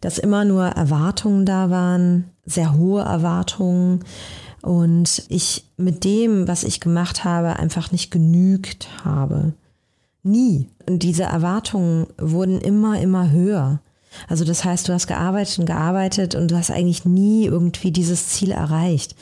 dass 0.00 0.18
immer 0.18 0.44
nur 0.44 0.64
Erwartungen 0.66 1.46
da 1.46 1.70
waren, 1.70 2.30
sehr 2.44 2.74
hohe 2.74 3.02
Erwartungen, 3.02 4.04
und 4.62 5.24
ich 5.28 5.64
mit 5.76 6.04
dem, 6.04 6.48
was 6.48 6.64
ich 6.64 6.80
gemacht 6.80 7.24
habe, 7.24 7.56
einfach 7.56 7.92
nicht 7.92 8.10
genügt 8.10 8.88
habe. 9.04 9.52
Nie. 10.22 10.68
Und 10.88 11.02
diese 11.02 11.24
Erwartungen 11.24 12.06
wurden 12.16 12.60
immer, 12.60 13.00
immer 13.00 13.30
höher. 13.30 13.80
Also 14.28 14.44
das 14.44 14.64
heißt, 14.64 14.88
du 14.88 14.92
hast 14.92 15.08
gearbeitet 15.08 15.58
und 15.58 15.66
gearbeitet 15.66 16.34
und 16.34 16.50
du 16.50 16.56
hast 16.56 16.70
eigentlich 16.70 17.04
nie 17.04 17.46
irgendwie 17.46 17.90
dieses 17.90 18.28
Ziel 18.28 18.52
erreicht. 18.52 19.16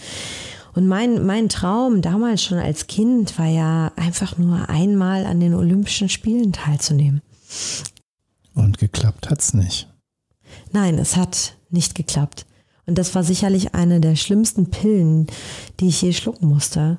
Und 0.75 0.87
mein, 0.87 1.25
mein 1.25 1.49
Traum 1.49 2.03
damals 2.03 2.45
schon 2.45 2.59
als 2.59 2.87
Kind 2.87 3.39
war 3.39 3.47
ja 3.47 3.93
einfach 3.97 4.37
nur 4.37 4.69
einmal 4.69 5.27
an 5.27 5.41
den 5.41 5.55
Olympischen 5.55 6.09
Spielen 6.09 6.53
teilzunehmen. 6.53 7.23
Und 8.55 8.79
geklappt 8.79 9.31
hat's 9.31 9.55
nicht. 9.55 9.89
Nein, 10.73 10.99
es 10.99 11.17
hat 11.17 11.55
nicht 11.71 11.95
geklappt. 11.95 12.47
Und 12.87 12.99
das 12.99 13.15
war 13.15 13.23
sicherlich 13.23 13.75
eine 13.75 14.01
der 14.01 14.17
schlimmsten 14.17 14.71
Pillen, 14.71 15.27
die 15.79 15.89
ich 15.89 16.03
je 16.03 16.13
schlucken 16.13 16.49
musste. 16.49 16.99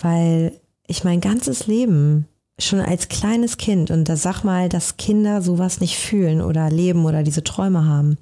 Weil 0.00 0.52
ich 0.86 1.04
mein 1.04 1.20
ganzes 1.20 1.66
Leben 1.66 2.26
schon 2.58 2.80
als 2.80 3.08
kleines 3.08 3.56
Kind, 3.56 3.90
und 3.90 4.08
da 4.08 4.16
sag 4.16 4.44
mal, 4.44 4.68
dass 4.68 4.96
Kinder 4.96 5.42
sowas 5.42 5.80
nicht 5.80 5.96
fühlen 5.96 6.40
oder 6.40 6.70
leben 6.70 7.04
oder 7.04 7.22
diese 7.22 7.44
Träume 7.44 7.86
haben. 7.86 8.18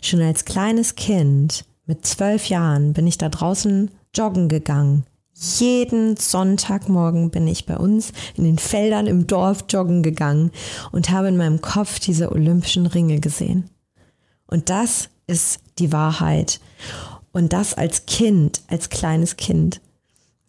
Schon 0.00 0.20
als 0.20 0.44
kleines 0.44 0.94
Kind, 0.94 1.64
mit 1.86 2.06
zwölf 2.06 2.48
Jahren, 2.48 2.92
bin 2.92 3.06
ich 3.06 3.18
da 3.18 3.28
draußen 3.28 3.90
joggen 4.14 4.48
gegangen. 4.48 5.04
Jeden 5.34 6.16
Sonntagmorgen 6.16 7.30
bin 7.30 7.48
ich 7.48 7.66
bei 7.66 7.76
uns 7.76 8.12
in 8.36 8.44
den 8.44 8.58
Feldern 8.58 9.06
im 9.06 9.26
Dorf 9.26 9.64
joggen 9.68 10.02
gegangen 10.02 10.52
und 10.92 11.10
habe 11.10 11.28
in 11.28 11.36
meinem 11.36 11.62
Kopf 11.62 11.98
diese 11.98 12.30
olympischen 12.30 12.86
Ringe 12.86 13.18
gesehen. 13.18 13.70
Und 14.46 14.68
das 14.68 15.08
ist 15.26 15.60
die 15.78 15.92
Wahrheit. 15.92 16.60
Und 17.32 17.52
das 17.52 17.74
als 17.74 18.06
Kind, 18.06 18.62
als 18.68 18.90
kleines 18.90 19.36
Kind. 19.36 19.80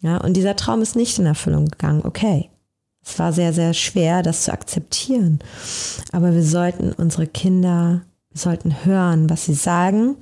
Ja, 0.00 0.18
und 0.18 0.34
dieser 0.34 0.56
Traum 0.56 0.82
ist 0.82 0.96
nicht 0.96 1.18
in 1.18 1.26
Erfüllung 1.26 1.66
gegangen. 1.66 2.02
Okay. 2.04 2.50
Es 3.06 3.18
war 3.18 3.32
sehr, 3.32 3.52
sehr 3.52 3.74
schwer, 3.74 4.22
das 4.22 4.44
zu 4.44 4.52
akzeptieren. 4.52 5.38
Aber 6.12 6.32
wir 6.32 6.42
sollten 6.42 6.92
unsere 6.92 7.26
Kinder, 7.26 8.02
wir 8.30 8.40
sollten 8.40 8.84
hören, 8.84 9.28
was 9.28 9.44
sie 9.44 9.54
sagen 9.54 10.16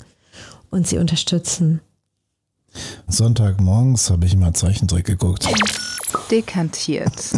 und 0.70 0.88
sie 0.88 0.98
unterstützen. 0.98 1.80
Sonntagmorgens 3.06 4.10
habe 4.10 4.26
ich 4.26 4.34
immer 4.34 4.52
Zeichentrick 4.54 5.06
geguckt. 5.06 5.48
Dekantiert. 6.30 7.12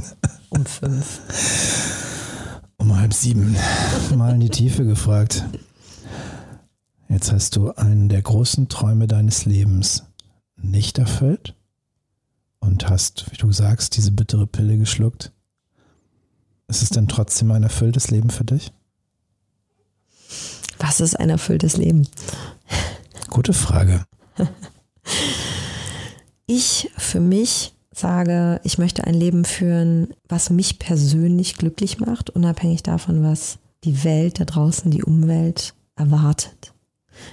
Um 0.50 0.64
fünf. 0.64 1.18
Um 2.76 2.96
halb 2.96 3.12
sieben. 3.12 3.56
Mal 4.14 4.34
in 4.34 4.40
die 4.40 4.50
Tiefe 4.50 4.84
gefragt. 4.84 5.44
Jetzt 7.14 7.30
hast 7.30 7.54
du 7.54 7.70
einen 7.70 8.08
der 8.08 8.22
großen 8.22 8.68
Träume 8.68 9.06
deines 9.06 9.44
Lebens 9.44 10.02
nicht 10.56 10.98
erfüllt 10.98 11.54
und 12.58 12.88
hast, 12.88 13.30
wie 13.30 13.36
du 13.36 13.52
sagst, 13.52 13.96
diese 13.96 14.10
bittere 14.10 14.48
Pille 14.48 14.76
geschluckt. 14.78 15.30
Ist 16.66 16.82
es 16.82 16.88
denn 16.88 17.06
trotzdem 17.06 17.52
ein 17.52 17.62
erfülltes 17.62 18.10
Leben 18.10 18.30
für 18.30 18.44
dich? 18.44 18.72
Was 20.80 20.98
ist 20.98 21.14
ein 21.14 21.30
erfülltes 21.30 21.76
Leben? 21.76 22.08
Gute 23.30 23.52
Frage. 23.52 24.04
Ich 26.46 26.90
für 26.96 27.20
mich 27.20 27.74
sage, 27.92 28.60
ich 28.64 28.76
möchte 28.76 29.04
ein 29.04 29.14
Leben 29.14 29.44
führen, 29.44 30.14
was 30.28 30.50
mich 30.50 30.80
persönlich 30.80 31.58
glücklich 31.58 32.00
macht, 32.00 32.30
unabhängig 32.30 32.82
davon, 32.82 33.22
was 33.22 33.58
die 33.84 34.02
Welt 34.02 34.40
da 34.40 34.44
draußen, 34.44 34.90
die 34.90 35.04
Umwelt 35.04 35.74
erwartet. 35.94 36.73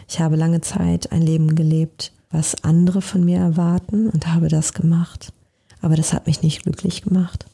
Ich 0.08 0.20
habe 0.20 0.36
lange 0.36 0.62
Zeit 0.62 1.12
ein 1.12 1.22
Leben 1.22 1.56
gelebt, 1.56 2.12
was 2.30 2.64
andere 2.64 3.02
von 3.02 3.24
mir 3.24 3.40
erwarten 3.40 4.10
und 4.10 4.28
habe 4.28 4.48
das 4.48 4.74
gemacht. 4.74 5.34
Aber 5.82 5.96
das 5.96 6.14
hat 6.14 6.28
mich 6.28 6.42
nicht 6.42 6.64
glücklich 6.64 7.02
gemacht. 7.02 7.46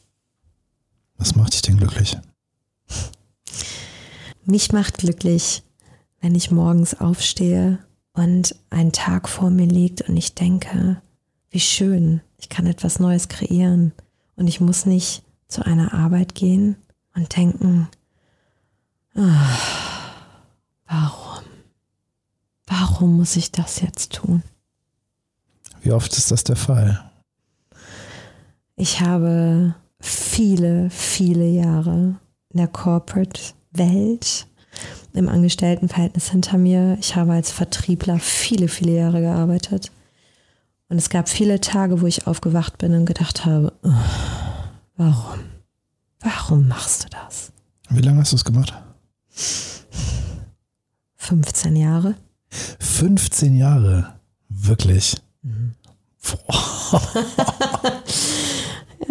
Was 1.16 1.34
macht 1.34 1.54
dich 1.54 1.62
denn 1.62 1.78
glücklich? 1.78 2.16
Mich 4.44 4.72
macht 4.72 4.98
glücklich, 4.98 5.62
wenn 6.20 6.34
ich 6.34 6.50
morgens 6.50 6.98
aufstehe 6.98 7.78
und 8.12 8.54
ein 8.70 8.92
Tag 8.92 9.28
vor 9.28 9.50
mir 9.50 9.66
liegt 9.66 10.08
und 10.08 10.16
ich 10.16 10.34
denke, 10.34 11.00
wie 11.50 11.60
schön, 11.60 12.20
ich 12.38 12.48
kann 12.48 12.66
etwas 12.66 12.98
Neues 12.98 13.28
kreieren 13.28 13.92
und 14.36 14.46
ich 14.46 14.60
muss 14.60 14.86
nicht 14.86 15.22
zu 15.48 15.64
einer 15.64 15.92
Arbeit 15.94 16.34
gehen 16.34 16.76
und 17.14 17.34
denken, 17.36 17.88
ah, 19.14 19.56
warum? 20.86 21.37
Warum 22.68 23.16
muss 23.16 23.36
ich 23.36 23.50
das 23.50 23.80
jetzt 23.80 24.12
tun? 24.12 24.42
Wie 25.80 25.92
oft 25.92 26.16
ist 26.16 26.30
das 26.30 26.44
der 26.44 26.56
Fall? 26.56 27.10
Ich 28.76 29.00
habe 29.00 29.74
viele, 30.00 30.90
viele 30.90 31.46
Jahre 31.46 32.16
in 32.50 32.58
der 32.58 32.68
Corporate-Welt 32.68 34.46
im 35.14 35.28
Angestelltenverhältnis 35.28 36.30
hinter 36.30 36.58
mir. 36.58 36.96
Ich 37.00 37.16
habe 37.16 37.32
als 37.32 37.50
Vertriebler 37.50 38.18
viele, 38.18 38.68
viele 38.68 38.92
Jahre 38.92 39.20
gearbeitet. 39.20 39.90
Und 40.88 40.98
es 40.98 41.10
gab 41.10 41.28
viele 41.28 41.60
Tage, 41.60 42.00
wo 42.00 42.06
ich 42.06 42.26
aufgewacht 42.26 42.78
bin 42.78 42.94
und 42.94 43.06
gedacht 43.06 43.44
habe, 43.44 43.72
oh, 43.82 43.92
warum? 44.96 45.40
Warum 46.20 46.68
machst 46.68 47.04
du 47.04 47.08
das? 47.08 47.52
Wie 47.90 48.00
lange 48.00 48.20
hast 48.20 48.32
du 48.32 48.36
es 48.36 48.44
gemacht? 48.44 48.74
15 51.16 51.76
Jahre. 51.76 52.14
15 52.50 53.56
Jahre. 53.56 54.14
Wirklich. 54.48 55.16
Mhm. 55.42 55.74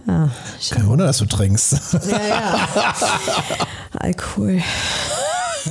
ja, 0.08 0.29
Kein 0.72 0.88
Wunder, 0.88 1.06
dass 1.06 1.17
du 1.20 1.25
trinkst. 1.25 1.79
Ja, 2.10 2.27
ja. 2.27 2.96
Alkohol. 4.00 4.62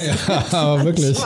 Ja, 0.01 0.45
aber 0.53 0.85
wirklich. 0.85 1.19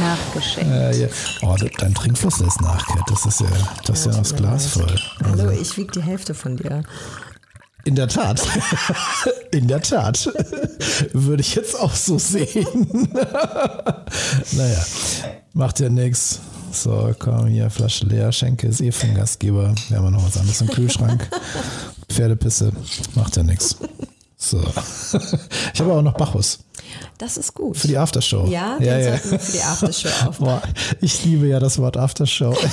Nachgeschenkt. 0.00 0.72
Äh, 0.72 1.02
ja. 1.02 1.08
Oh, 1.42 1.56
dein 1.78 1.94
Trinkfluss 1.94 2.40
ist 2.40 2.60
nachgekehrt. 2.60 3.10
Das 3.10 3.26
ist 3.26 3.40
ja, 3.40 3.46
das 3.84 4.00
ist 4.00 4.06
ja, 4.06 4.18
das 4.18 4.34
Glas 4.34 4.66
voll. 4.66 5.00
Hallo, 5.24 5.50
ich 5.50 5.76
wiege 5.76 5.92
die 5.92 6.02
Hälfte 6.02 6.34
von 6.34 6.56
dir. 6.56 6.82
In 7.84 7.94
der 7.96 8.08
Tat. 8.08 8.42
In 9.52 9.68
der 9.68 9.82
Tat. 9.82 10.26
Würde 11.12 11.42
ich 11.42 11.54
jetzt 11.54 11.78
auch 11.78 11.94
so 11.94 12.18
sehen. 12.18 13.08
naja, 14.52 14.84
macht 15.52 15.78
ja 15.80 15.90
nichts. 15.90 16.40
So, 16.72 17.14
komm 17.18 17.48
hier, 17.48 17.68
Flasche 17.68 18.06
leer, 18.06 18.32
Schenke 18.32 18.66
ist 18.66 18.80
eh 18.80 18.90
vom 18.90 19.14
Gastgeber. 19.14 19.74
Wir 19.88 19.98
haben 19.98 20.10
noch 20.10 20.26
was 20.26 20.38
anderes 20.38 20.62
im 20.62 20.68
Kühlschrank. 20.68 21.28
Pferdepisse, 22.08 22.72
macht 23.14 23.36
ja 23.36 23.42
nichts. 23.42 23.76
So. 24.42 24.60
Ich 25.74 25.80
habe 25.80 25.92
auch 25.92 26.02
noch 26.02 26.14
Bacchus. 26.14 26.58
Das 27.16 27.36
ist 27.36 27.54
gut. 27.54 27.76
Für 27.76 27.86
die 27.86 27.96
Aftershow. 27.96 28.46
Ja, 28.48 28.76
ja, 28.80 28.98
ja. 28.98 29.16
für 29.16 29.38
die 29.38 29.60
Aftershow. 29.60 30.32
Boah, 30.38 30.60
ich 31.00 31.24
liebe 31.24 31.46
ja 31.46 31.60
das 31.60 31.78
Wort 31.78 31.96
Aftershow. 31.96 32.54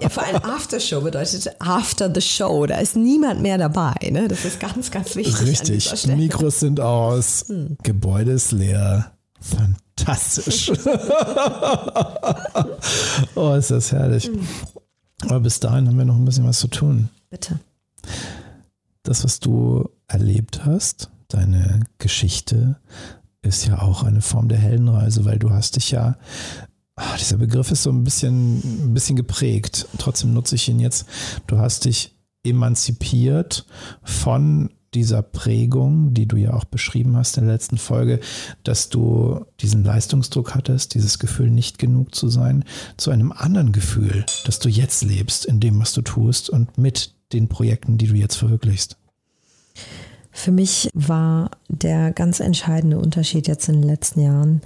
Ja, 0.00 0.08
vor 0.08 0.22
allem 0.24 0.42
Aftershow 0.42 1.00
bedeutet 1.02 1.50
After 1.58 2.10
the 2.12 2.20
Show. 2.20 2.66
Da 2.66 2.78
ist 2.78 2.96
niemand 2.96 3.42
mehr 3.42 3.58
dabei. 3.58 3.94
Ne? 4.10 4.28
Das 4.28 4.44
ist 4.44 4.58
ganz, 4.58 4.90
ganz 4.90 5.14
wichtig. 5.14 5.40
Richtig. 5.46 6.06
Mikros 6.06 6.60
sind 6.60 6.80
aus. 6.80 7.44
Gebäude 7.82 8.32
ist 8.32 8.52
leer. 8.52 9.12
Fantastisch. 9.40 10.72
oh, 13.34 13.54
ist 13.54 13.70
das 13.70 13.92
herrlich. 13.92 14.30
Aber 15.24 15.40
bis 15.40 15.60
dahin 15.60 15.86
haben 15.86 15.98
wir 15.98 16.04
noch 16.04 16.16
ein 16.16 16.24
bisschen 16.24 16.46
was 16.46 16.58
zu 16.58 16.68
tun. 16.68 17.10
Bitte. 17.28 17.60
Das, 19.02 19.24
was 19.24 19.40
du 19.40 19.88
erlebt 20.08 20.64
hast, 20.64 21.10
deine 21.28 21.80
Geschichte, 21.98 22.76
ist 23.42 23.66
ja 23.66 23.80
auch 23.80 24.02
eine 24.02 24.20
Form 24.20 24.48
der 24.48 24.58
Heldenreise, 24.58 25.24
weil 25.24 25.38
du 25.38 25.50
hast 25.50 25.76
dich 25.76 25.90
ja, 25.90 26.18
ah, 26.96 27.16
dieser 27.18 27.38
Begriff 27.38 27.70
ist 27.70 27.82
so 27.82 27.90
ein 27.90 28.04
bisschen, 28.04 28.58
ein 28.84 28.94
bisschen 28.94 29.16
geprägt. 29.16 29.88
Trotzdem 29.98 30.34
nutze 30.34 30.56
ich 30.56 30.68
ihn 30.68 30.80
jetzt. 30.80 31.06
Du 31.46 31.58
hast 31.58 31.86
dich 31.86 32.14
emanzipiert 32.44 33.66
von 34.02 34.70
dieser 34.94 35.22
Prägung, 35.22 36.14
die 36.14 36.26
du 36.26 36.36
ja 36.36 36.52
auch 36.52 36.64
beschrieben 36.64 37.16
hast 37.16 37.38
in 37.38 37.44
der 37.44 37.54
letzten 37.54 37.78
Folge, 37.78 38.20
dass 38.64 38.88
du 38.88 39.44
diesen 39.60 39.84
Leistungsdruck 39.84 40.54
hattest, 40.54 40.94
dieses 40.94 41.18
Gefühl, 41.18 41.50
nicht 41.50 41.78
genug 41.78 42.14
zu 42.14 42.28
sein, 42.28 42.64
zu 42.96 43.10
einem 43.10 43.30
anderen 43.30 43.72
Gefühl, 43.72 44.26
dass 44.44 44.58
du 44.58 44.68
jetzt 44.68 45.04
lebst 45.04 45.44
in 45.44 45.60
dem, 45.60 45.78
was 45.78 45.92
du 45.92 46.02
tust 46.02 46.50
und 46.50 46.76
mit 46.76 47.14
den 47.32 47.48
Projekten, 47.48 47.98
die 47.98 48.06
du 48.06 48.14
jetzt 48.14 48.36
verwirklichst. 48.36 48.96
Für 50.32 50.52
mich 50.52 50.88
war 50.94 51.50
der 51.68 52.12
ganz 52.12 52.40
entscheidende 52.40 52.98
Unterschied 52.98 53.48
jetzt 53.48 53.68
in 53.68 53.80
den 53.80 53.88
letzten 53.88 54.22
Jahren, 54.22 54.60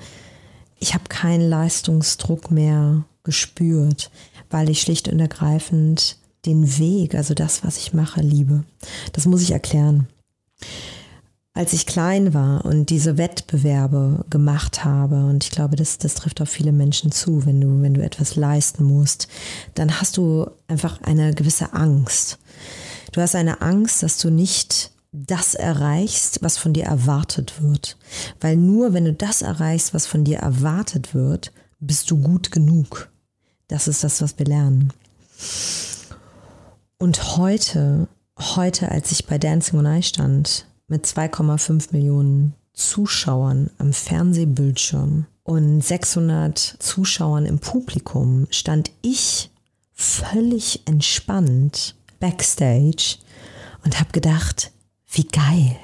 ich 0.79 0.93
habe 0.95 1.05
keinen 1.09 1.49
Leistungsdruck 1.49 2.51
mehr 2.51 3.05
gespürt, 3.23 4.11
weil 4.51 4.69
ich 4.69 4.83
schlicht 4.83 5.09
und 5.09 5.19
ergreifend 5.19 6.19
den 6.45 6.79
Weg, 6.79 7.15
also 7.15 7.33
das, 7.33 7.65
was 7.65 7.79
ich 7.79 7.95
mache, 7.95 8.21
liebe. 8.21 8.65
Das 9.13 9.25
muss 9.25 9.43
ich 9.43 9.53
erklären. 9.53 10.07
Als 11.57 11.73
ich 11.73 11.87
klein 11.87 12.35
war 12.35 12.65
und 12.65 12.91
diese 12.91 13.17
Wettbewerbe 13.17 14.25
gemacht 14.29 14.85
habe, 14.85 15.25
und 15.27 15.45
ich 15.45 15.53
glaube, 15.53 15.77
das, 15.77 15.99
das 15.99 16.15
trifft 16.15 16.41
auf 16.41 16.49
viele 16.49 16.73
Menschen 16.73 17.13
zu, 17.13 17.47
wenn 17.47 17.61
du, 17.61 17.81
wenn 17.81 17.95
du 17.95 18.03
etwas 18.03 18.35
leisten 18.35 18.83
musst, 18.83 19.29
dann 19.75 20.01
hast 20.01 20.17
du 20.17 20.51
einfach 20.67 21.01
eine 21.03 21.33
gewisse 21.33 21.73
Angst. 21.73 22.39
Du 23.13 23.21
hast 23.21 23.37
eine 23.37 23.63
Angst, 23.63 24.03
dass 24.03 24.19
du 24.19 24.31
nicht 24.31 24.91
das 25.13 25.55
erreichst, 25.55 26.43
was 26.43 26.59
von 26.59 26.73
dir 26.73 26.87
erwartet 26.87 27.63
wird. 27.63 27.97
Weil 28.41 28.57
nur 28.57 28.93
wenn 28.93 29.05
du 29.05 29.13
das 29.13 29.41
erreichst, 29.41 29.95
was 29.95 30.07
von 30.07 30.25
dir 30.25 30.39
erwartet 30.39 31.15
wird, 31.15 31.53
bist 31.79 32.11
du 32.11 32.21
gut 32.21 32.51
genug. 32.51 33.11
Das 33.69 33.87
ist 33.87 34.03
das, 34.03 34.21
was 34.21 34.37
wir 34.41 34.47
lernen. 34.47 34.93
Und 36.99 37.37
heute, 37.37 38.09
heute, 38.41 38.91
als 38.91 39.13
ich 39.13 39.27
bei 39.27 39.39
Dancing 39.39 39.79
on 39.79 39.87
Ice 39.87 40.09
stand, 40.09 40.67
mit 40.95 41.07
2,5 41.07 41.89
Millionen 41.91 42.55
Zuschauern 42.73 43.69
am 43.79 43.93
Fernsehbildschirm 43.93 45.27
und 45.43 45.81
600 45.83 46.77
Zuschauern 46.79 47.47
im 47.47 47.59
Publikum, 47.59 48.47
stand 48.51 48.93
ich 49.03 49.51
völlig 49.93 50.87
entspannt 50.87 51.97
backstage 52.21 53.17
und 53.85 53.99
habe 53.99 54.13
gedacht, 54.13 54.71
wie 55.11 55.25
geil. 55.25 55.77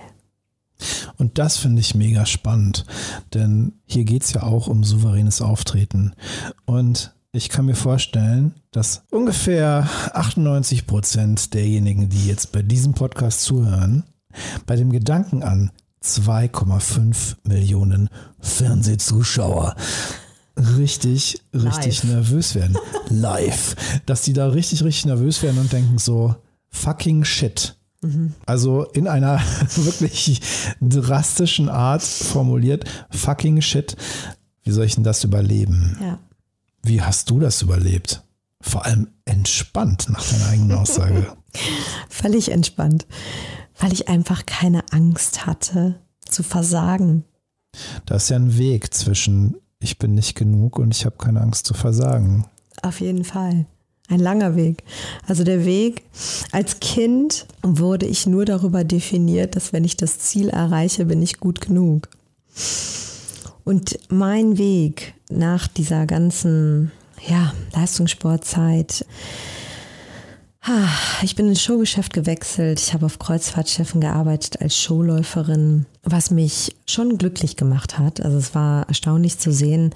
Und 1.16 1.38
das 1.38 1.56
finde 1.56 1.80
ich 1.80 1.96
mega 1.96 2.24
spannend, 2.24 2.86
denn 3.34 3.72
hier 3.86 4.04
geht 4.04 4.22
es 4.22 4.32
ja 4.32 4.44
auch 4.44 4.68
um 4.68 4.84
souveränes 4.84 5.42
Auftreten. 5.42 6.14
Und 6.66 7.16
ich 7.32 7.48
kann 7.48 7.66
mir 7.66 7.74
vorstellen, 7.74 8.54
dass 8.70 9.02
ungefähr 9.10 9.88
98 10.12 10.86
Prozent 10.86 11.52
derjenigen, 11.52 12.08
die 12.08 12.28
jetzt 12.28 12.52
bei 12.52 12.62
diesem 12.62 12.94
Podcast 12.94 13.42
zuhören, 13.42 14.04
bei 14.66 14.76
dem 14.76 14.90
Gedanken 14.90 15.42
an 15.42 15.70
2,5 16.02 17.36
Millionen 17.44 18.08
Fernsehzuschauer 18.40 19.76
richtig, 20.56 21.40
richtig 21.54 22.02
Live. 22.02 22.12
nervös 22.12 22.54
werden. 22.54 22.76
Live. 23.08 23.76
Dass 24.06 24.22
die 24.22 24.32
da 24.32 24.48
richtig, 24.48 24.82
richtig 24.84 25.06
nervös 25.06 25.42
werden 25.42 25.58
und 25.58 25.72
denken 25.72 25.98
so, 25.98 26.34
fucking 26.68 27.24
shit. 27.24 27.76
Also 28.46 28.84
in 28.84 29.06
einer 29.06 29.40
wirklich 29.76 30.40
drastischen 30.80 31.68
Art 31.68 32.02
formuliert, 32.02 32.84
fucking 33.10 33.60
shit. 33.60 33.94
Wie 34.62 34.70
soll 34.70 34.86
ich 34.86 34.94
denn 34.94 35.04
das 35.04 35.22
überleben? 35.24 35.98
Ja. 36.00 36.18
Wie 36.82 37.02
hast 37.02 37.28
du 37.28 37.40
das 37.40 37.60
überlebt? 37.60 38.22
Vor 38.62 38.86
allem 38.86 39.08
entspannt 39.26 40.08
nach 40.08 40.26
deiner 40.26 40.48
eigenen 40.48 40.78
Aussage. 40.78 41.36
Völlig 42.08 42.50
entspannt, 42.50 43.06
weil 43.80 43.92
ich 43.92 44.08
einfach 44.08 44.46
keine 44.46 44.84
Angst 44.92 45.46
hatte 45.46 45.96
zu 46.20 46.42
versagen. 46.42 47.24
Da 48.06 48.16
ist 48.16 48.30
ja 48.30 48.36
ein 48.36 48.56
Weg 48.56 48.94
zwischen 48.94 49.56
ich 49.82 49.98
bin 49.98 50.14
nicht 50.14 50.34
genug 50.34 50.78
und 50.78 50.94
ich 50.94 51.06
habe 51.06 51.16
keine 51.16 51.40
Angst 51.40 51.66
zu 51.66 51.74
versagen. 51.74 52.44
Auf 52.82 53.00
jeden 53.00 53.24
Fall. 53.24 53.64
Ein 54.08 54.20
langer 54.20 54.56
Weg. 54.56 54.82
Also 55.26 55.44
der 55.44 55.64
Weg, 55.64 56.02
als 56.52 56.80
Kind 56.80 57.46
wurde 57.62 58.06
ich 58.06 58.26
nur 58.26 58.44
darüber 58.44 58.84
definiert, 58.84 59.56
dass 59.56 59.72
wenn 59.72 59.84
ich 59.84 59.96
das 59.96 60.18
Ziel 60.18 60.48
erreiche, 60.50 61.06
bin 61.06 61.22
ich 61.22 61.40
gut 61.40 61.60
genug. 61.60 62.08
Und 63.64 63.98
mein 64.10 64.58
Weg 64.58 65.14
nach 65.30 65.68
dieser 65.68 66.06
ganzen 66.06 66.90
ja, 67.26 67.54
Leistungssportzeit, 67.72 69.06
ich 71.22 71.36
bin 71.36 71.48
ins 71.48 71.62
Showgeschäft 71.62 72.12
gewechselt. 72.12 72.80
Ich 72.80 72.92
habe 72.92 73.06
auf 73.06 73.18
Kreuzfahrtschiffen 73.18 73.98
gearbeitet 74.00 74.60
als 74.60 74.76
Showläuferin, 74.76 75.86
was 76.02 76.30
mich 76.30 76.76
schon 76.86 77.16
glücklich 77.16 77.56
gemacht 77.56 77.98
hat. 77.98 78.20
Also 78.20 78.36
es 78.36 78.54
war 78.54 78.86
erstaunlich 78.86 79.38
zu 79.38 79.54
sehen, 79.54 79.94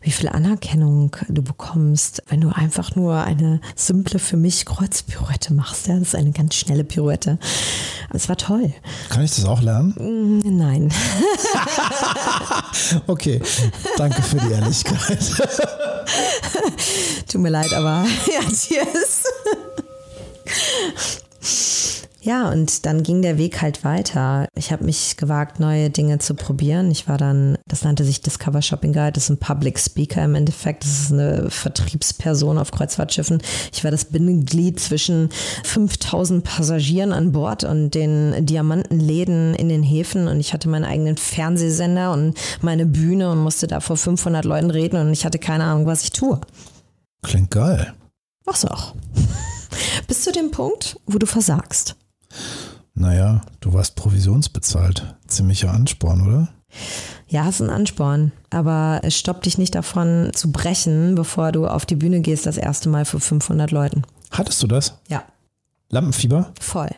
wie 0.00 0.10
viel 0.10 0.30
Anerkennung 0.30 1.14
du 1.28 1.42
bekommst, 1.42 2.22
wenn 2.28 2.40
du 2.40 2.48
einfach 2.48 2.96
nur 2.96 3.24
eine 3.24 3.60
simple 3.74 4.18
für 4.18 4.38
mich 4.38 4.64
Kreuzpirouette 4.64 5.52
machst. 5.52 5.86
Ja, 5.86 5.98
das 5.98 6.08
ist 6.08 6.14
eine 6.14 6.32
ganz 6.32 6.54
schnelle 6.54 6.84
Pirouette. 6.84 7.38
Es 8.10 8.30
war 8.30 8.38
toll. 8.38 8.72
Kann 9.10 9.22
ich 9.22 9.34
das 9.34 9.44
auch 9.44 9.60
lernen? 9.60 9.94
Mm, 9.98 10.56
Nein. 10.56 10.92
Okay, 13.06 13.40
danke 13.96 14.20
für 14.22 14.36
die 14.36 14.52
Ehrlichkeit. 14.52 15.18
Tut 17.28 17.40
mir 17.40 17.48
leid, 17.48 17.72
aber 17.72 18.04
ja, 18.26 18.40
cheers. 18.50 19.24
Ja, 22.26 22.50
und 22.50 22.86
dann 22.86 23.04
ging 23.04 23.22
der 23.22 23.38
Weg 23.38 23.62
halt 23.62 23.84
weiter. 23.84 24.48
Ich 24.56 24.72
habe 24.72 24.82
mich 24.82 25.16
gewagt, 25.16 25.60
neue 25.60 25.90
Dinge 25.90 26.18
zu 26.18 26.34
probieren. 26.34 26.90
Ich 26.90 27.06
war 27.06 27.18
dann, 27.18 27.56
das 27.68 27.84
nannte 27.84 28.02
sich 28.02 28.20
Discover 28.20 28.62
Shopping 28.62 28.92
Guide, 28.92 29.12
das 29.12 29.24
ist 29.24 29.30
ein 29.30 29.38
Public 29.38 29.78
Speaker 29.78 30.24
im 30.24 30.34
Endeffekt. 30.34 30.82
Das 30.82 30.90
ist 31.02 31.12
eine 31.12 31.48
Vertriebsperson 31.50 32.58
auf 32.58 32.72
Kreuzfahrtschiffen. 32.72 33.40
Ich 33.72 33.84
war 33.84 33.92
das 33.92 34.06
Bindeglied 34.06 34.80
zwischen 34.80 35.28
5000 35.62 36.42
Passagieren 36.42 37.12
an 37.12 37.30
Bord 37.30 37.62
und 37.62 37.90
den 37.90 38.44
Diamantenläden 38.44 39.54
in 39.54 39.68
den 39.68 39.84
Häfen. 39.84 40.26
Und 40.26 40.40
ich 40.40 40.52
hatte 40.52 40.68
meinen 40.68 40.84
eigenen 40.84 41.18
Fernsehsender 41.18 42.12
und 42.12 42.36
meine 42.60 42.86
Bühne 42.86 43.30
und 43.30 43.38
musste 43.38 43.68
da 43.68 43.78
vor 43.78 43.96
500 43.96 44.44
Leuten 44.44 44.72
reden 44.72 44.96
und 44.96 45.12
ich 45.12 45.24
hatte 45.24 45.38
keine 45.38 45.62
Ahnung, 45.62 45.86
was 45.86 46.02
ich 46.02 46.10
tue. 46.10 46.40
Klingt 47.22 47.52
geil. 47.52 47.92
Mach's 48.44 48.64
auch. 48.64 48.96
Bis 50.06 50.22
zu 50.22 50.32
dem 50.32 50.50
Punkt, 50.50 50.98
wo 51.06 51.18
du 51.18 51.26
versagst. 51.26 51.96
Naja, 52.94 53.42
du 53.60 53.72
warst 53.72 53.94
provisionsbezahlt. 53.96 55.16
Ziemlicher 55.26 55.70
Ansporn, 55.72 56.26
oder? 56.26 56.48
Ja, 57.28 57.48
ist 57.48 57.60
ein 57.60 57.70
Ansporn, 57.70 58.32
aber 58.50 59.00
es 59.02 59.16
stoppt 59.16 59.46
dich 59.46 59.58
nicht 59.58 59.74
davon 59.74 60.30
zu 60.34 60.52
brechen, 60.52 61.14
bevor 61.14 61.52
du 61.52 61.66
auf 61.66 61.86
die 61.86 61.96
Bühne 61.96 62.20
gehst, 62.20 62.46
das 62.46 62.56
erste 62.56 62.88
Mal 62.88 63.04
vor 63.04 63.20
500 63.20 63.70
Leuten. 63.70 64.02
Hattest 64.30 64.62
du 64.62 64.66
das? 64.66 64.98
Ja, 65.08 65.24
Lampenfieber? 65.90 66.52
voll. 66.60 66.90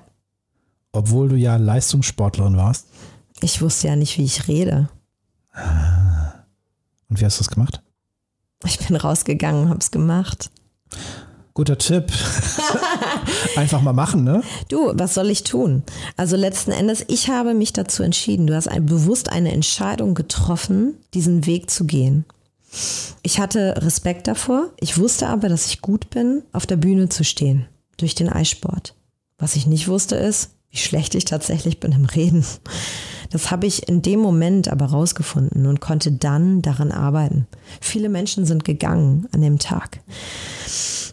Obwohl 0.92 1.28
du 1.28 1.36
ja 1.36 1.56
Leistungssportlerin 1.56 2.56
warst. 2.56 2.86
Ich 3.40 3.60
wusste 3.60 3.88
ja 3.88 3.96
nicht, 3.96 4.16
wie 4.18 4.24
ich 4.24 4.48
rede. 4.48 4.88
Und 7.08 7.20
wie 7.20 7.24
hast 7.24 7.38
du 7.38 7.44
das 7.44 7.50
gemacht? 7.50 7.82
Ich 8.64 8.78
bin 8.78 8.96
rausgegangen 8.96 9.64
und 9.64 9.70
hab's 9.70 9.90
gemacht. 9.90 10.50
Guter 11.58 11.76
Tipp. 11.76 12.12
Einfach 13.56 13.82
mal 13.82 13.92
machen, 13.92 14.22
ne? 14.22 14.44
Du, 14.68 14.92
was 14.94 15.14
soll 15.14 15.28
ich 15.28 15.42
tun? 15.42 15.82
Also 16.16 16.36
letzten 16.36 16.70
Endes, 16.70 17.04
ich 17.08 17.30
habe 17.30 17.52
mich 17.52 17.72
dazu 17.72 18.04
entschieden. 18.04 18.46
Du 18.46 18.54
hast 18.54 18.68
ein, 18.68 18.86
bewusst 18.86 19.32
eine 19.32 19.50
Entscheidung 19.50 20.14
getroffen, 20.14 20.94
diesen 21.14 21.46
Weg 21.46 21.68
zu 21.68 21.84
gehen. 21.84 22.26
Ich 23.22 23.40
hatte 23.40 23.74
Respekt 23.78 24.28
davor. 24.28 24.70
Ich 24.78 24.98
wusste 24.98 25.26
aber, 25.26 25.48
dass 25.48 25.66
ich 25.66 25.80
gut 25.80 26.10
bin, 26.10 26.44
auf 26.52 26.64
der 26.64 26.76
Bühne 26.76 27.08
zu 27.08 27.24
stehen. 27.24 27.66
Durch 27.96 28.14
den 28.14 28.28
Eissport. 28.28 28.94
Was 29.36 29.56
ich 29.56 29.66
nicht 29.66 29.88
wusste 29.88 30.14
ist, 30.14 30.50
wie 30.70 30.78
schlecht 30.78 31.16
ich 31.16 31.24
tatsächlich 31.24 31.80
bin 31.80 31.90
im 31.90 32.04
Reden. 32.04 32.44
Das 33.30 33.50
habe 33.50 33.66
ich 33.66 33.88
in 33.88 34.00
dem 34.00 34.20
Moment 34.20 34.68
aber 34.68 34.86
rausgefunden 34.86 35.66
und 35.66 35.80
konnte 35.80 36.12
dann 36.12 36.62
daran 36.62 36.92
arbeiten. 36.92 37.48
Viele 37.80 38.08
Menschen 38.08 38.46
sind 38.46 38.64
gegangen 38.64 39.26
an 39.32 39.40
dem 39.40 39.58
Tag. 39.58 39.98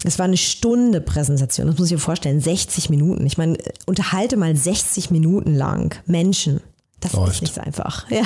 Es 0.05 0.19
war 0.19 0.25
eine 0.25 0.37
Stunde 0.37 1.01
Präsentation, 1.01 1.67
das 1.67 1.77
muss 1.77 1.87
ich 1.87 1.95
dir 1.95 2.01
vorstellen, 2.01 2.39
60 2.39 2.89
Minuten. 2.89 3.25
Ich 3.25 3.37
meine, 3.37 3.57
unterhalte 3.85 4.37
mal 4.37 4.55
60 4.55 5.11
Minuten 5.11 5.53
lang 5.55 5.99
Menschen. 6.05 6.61
Das 6.99 7.13
Läuft. 7.13 7.33
ist 7.33 7.41
nicht 7.41 7.53
so 7.55 7.61
einfach. 7.61 8.09
Ja, 8.09 8.23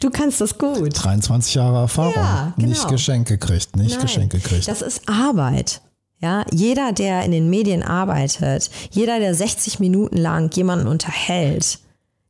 du 0.00 0.10
kannst 0.10 0.40
das 0.40 0.58
gut. 0.58 0.90
23 0.92 1.54
Jahre 1.54 1.78
Erfahrung. 1.78 2.14
Ja, 2.14 2.52
genau. 2.56 2.68
Nicht 2.68 2.88
Geschenke 2.88 3.36
kriegt, 3.38 3.76
nicht 3.76 3.92
Nein, 3.92 4.00
Geschenke 4.00 4.38
kriegt. 4.38 4.68
Das 4.68 4.82
ist 4.82 5.08
Arbeit. 5.08 5.82
Ja, 6.22 6.44
jeder, 6.50 6.92
der 6.92 7.24
in 7.24 7.30
den 7.30 7.50
Medien 7.50 7.82
arbeitet, 7.82 8.70
jeder, 8.90 9.18
der 9.18 9.34
60 9.34 9.80
Minuten 9.80 10.16
lang 10.16 10.54
jemanden 10.56 10.86
unterhält, 10.86 11.78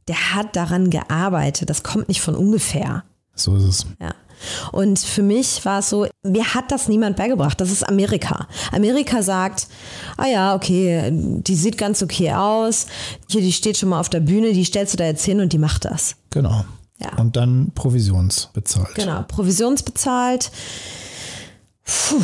der 0.09 0.35
hat 0.35 0.57
daran 0.57 0.91
gearbeitet. 0.91 1.71
Das 1.71 1.83
kommt 1.83 2.09
nicht 2.09 2.21
von 2.21 2.35
ungefähr. 2.35 3.05
So 3.35 3.55
ist 3.57 3.65
es. 3.65 3.87
Ja. 4.01 4.15
Und 4.73 4.99
für 4.99 5.23
mich 5.23 5.65
war 5.65 5.81
es 5.81 5.91
so, 5.91 6.07
mir 6.23 6.55
hat 6.55 6.71
das 6.71 6.89
niemand 6.89 7.17
beigebracht. 7.17 7.61
Das 7.61 7.71
ist 7.71 7.83
Amerika. 7.83 8.47
Amerika 8.73 9.23
sagt, 9.23 9.69
ah 10.17 10.27
ja, 10.27 10.55
okay, 10.55 11.11
die 11.13 11.55
sieht 11.55 11.79
ganz 11.79 12.03
okay 12.03 12.33
aus. 12.33 12.87
Hier, 13.31 13.41
die 13.41 13.53
steht 13.53 13.77
schon 13.77 13.89
mal 13.89 14.01
auf 14.01 14.09
der 14.09 14.21
Bühne, 14.21 14.53
die 14.53 14.65
stellst 14.65 14.95
du 14.95 14.99
da 14.99 15.05
jetzt 15.05 15.25
hin 15.25 15.41
und 15.41 15.53
die 15.53 15.59
macht 15.59 15.85
das. 15.85 16.17
Genau. 16.31 16.65
Ja. 16.99 17.15
Und 17.19 17.37
dann 17.37 17.73
provisionsbezahlt. 17.75 18.95
Genau, 18.95 19.23
provisionsbezahlt. 19.29 20.51
Puh, 21.87 22.21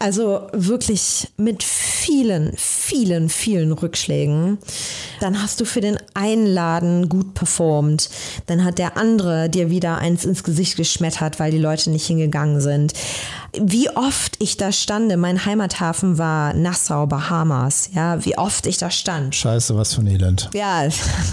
also 0.00 0.48
wirklich 0.52 1.28
mit 1.36 1.62
vielen, 1.62 2.52
vielen, 2.56 3.28
vielen 3.28 3.72
Rückschlägen. 3.72 4.58
Dann 5.20 5.40
hast 5.40 5.60
du 5.60 5.64
für 5.64 5.80
den 5.80 5.98
einen 6.14 6.46
Laden 6.46 7.08
gut 7.08 7.34
performt. 7.34 8.10
Dann 8.46 8.64
hat 8.64 8.78
der 8.78 8.96
andere 8.96 9.48
dir 9.48 9.70
wieder 9.70 9.98
eins 9.98 10.24
ins 10.24 10.42
Gesicht 10.42 10.76
geschmettert, 10.76 11.38
weil 11.38 11.52
die 11.52 11.58
Leute 11.58 11.90
nicht 11.90 12.06
hingegangen 12.06 12.60
sind. 12.60 12.92
Wie 13.58 13.88
oft 13.90 14.36
ich 14.40 14.56
da 14.56 14.72
stande, 14.72 15.16
mein 15.16 15.44
Heimathafen 15.44 16.18
war 16.18 16.52
Nassau, 16.54 17.06
Bahamas. 17.06 17.90
Ja, 17.94 18.24
wie 18.24 18.36
oft 18.36 18.66
ich 18.66 18.78
da 18.78 18.90
stand. 18.90 19.34
Scheiße, 19.34 19.76
was 19.76 19.94
für 19.94 20.02
ein 20.02 20.06
Elend. 20.06 20.50
Ja, 20.54 20.88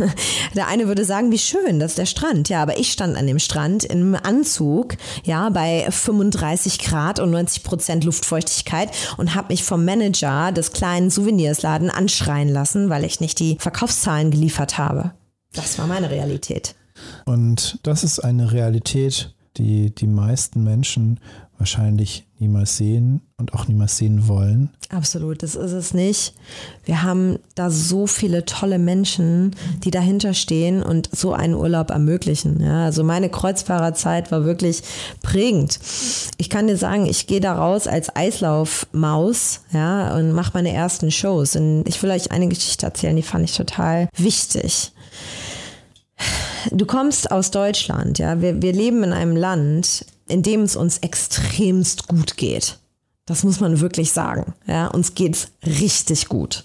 der 0.56 0.67
eine 0.67 0.88
würde 0.88 1.04
sagen, 1.04 1.32
wie 1.32 1.39
schön, 1.39 1.80
das 1.80 1.91
ist 1.91 1.97
der 1.97 2.06
Strand. 2.06 2.49
Ja, 2.49 2.62
aber 2.62 2.80
ich 2.80 2.91
stand 2.91 3.17
an 3.17 3.28
dem 3.28 3.39
Strand 3.39 3.84
im 3.84 4.15
Anzug, 4.15 4.95
ja, 5.23 5.49
bei 5.49 5.88
35 5.89 6.80
Grad 6.80 7.19
und 7.19 7.32
90 7.32 7.55
Prozent 7.63 8.04
Luftfeuchtigkeit 8.04 8.89
und 9.18 9.36
habe 9.36 9.54
mich 9.54 9.63
vom 9.63 9.86
Manager 9.86 10.52
des 10.52 10.72
kleinen 10.72 11.10
Souvenirsladen 11.10 11.89
anschreien 11.89 12.50
lassen, 12.50 12.89
weil 12.89 13.04
ich 13.04 13.20
nicht 13.20 13.39
die 13.39 13.58
Verkaufszahlen 13.60 14.32
geliefert 14.32 14.78
habe. 14.78 15.12
Das 15.54 15.80
war 15.80 15.88
meine 15.88 16.10
Realität. 16.10 16.76
Und 17.26 17.80
das 17.84 18.04
ist 18.04 18.20
eine 18.20 18.52
Realität, 18.52 19.34
die 19.58 19.94
die 19.94 20.08
meisten 20.08 20.63
Menschen 20.63 21.20
wahrscheinlich 21.58 22.28
niemals 22.39 22.78
sehen 22.78 23.22
und 23.38 23.54
auch 23.54 23.67
niemals 23.67 23.98
sehen 23.98 24.28
wollen. 24.28 24.69
Absolut, 24.89 25.43
das 25.43 25.56
ist 25.56 25.74
es 25.74 25.93
nicht. 25.93 26.34
Wir 26.86 27.04
haben 27.04 27.38
da 27.56 27.69
so 27.69 28.08
viele 28.08 28.45
tolle 28.45 28.80
Menschen, 28.80 29.56
die 29.84 29.91
dahinter 29.91 30.34
stehen 30.34 30.82
und 30.82 31.10
so 31.12 31.34
einen 31.34 31.54
Urlaub 31.54 31.89
ermöglichen. 31.89 32.62
Ja, 32.62 32.86
also 32.86 33.04
meine 33.04 33.30
Kreuzfahrerzeit 33.30 34.32
war 34.32 34.45
wirklich 34.45 34.84
prägend. 35.21 35.80
Ich 36.38 36.50
kann 36.50 36.67
dir 36.67 36.78
sagen, 36.78 37.06
ich 37.06 37.28
gehe 37.28 37.41
da 37.41 37.56
raus 37.56 37.88
als 37.88 38.15
Eislaufmaus 38.15 39.62
ja, 39.74 40.15
und 40.15 40.32
mache 40.32 40.52
meine 40.54 40.71
ersten 40.71 41.12
Shows. 41.12 41.58
Und 41.58 41.84
ich 41.88 42.02
will 42.02 42.12
euch 42.12 42.32
eine 42.32 42.48
Geschichte 42.48 42.86
erzählen, 42.86 43.15
die 43.15 43.21
fand 43.21 43.43
ich 43.43 43.56
total 43.56 44.08
wichtig 44.15 44.93
du 46.71 46.86
kommst 46.86 47.32
aus 47.32 47.52
Deutschland, 47.52 48.19
ja, 48.19 48.41
wir, 48.41 48.62
wir 48.62 48.74
leben 48.74 49.04
in 49.04 49.13
einem 49.13 49.36
Land, 49.36 50.06
in 50.28 50.41
dem 50.41 50.62
es 50.62 50.76
uns 50.76 51.00
extremst 51.00 52.08
gut 52.08 52.38
geht. 52.38 52.80
Das 53.26 53.44
muss 53.44 53.60
man 53.60 53.80
wirklich 53.80 54.12
sagen. 54.12 54.54
Ja, 54.68 54.88
uns 54.88 55.16
geht's 55.16 55.48
richtig 55.66 56.28
gut. 56.30 56.64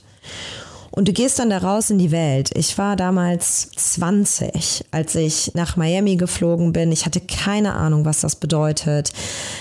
Und 0.90 1.09
du 1.09 1.12
gehst 1.12 1.38
dann 1.38 1.51
da 1.51 1.59
raus 1.59 1.88
in 1.88 1.99
die 1.99 2.11
Welt. 2.11 2.51
Ich 2.55 2.77
war 2.77 2.96
damals 2.96 3.70
20, 3.77 4.85
als 4.90 5.14
ich 5.14 5.53
nach 5.55 5.77
Miami 5.77 6.16
geflogen 6.16 6.73
bin. 6.73 6.90
Ich 6.90 7.07
hatte 7.07 7.20
keine 7.20 7.75
Ahnung, 7.75 8.05
was 8.05 8.20
das 8.20 8.37
bedeutet. 8.37 9.12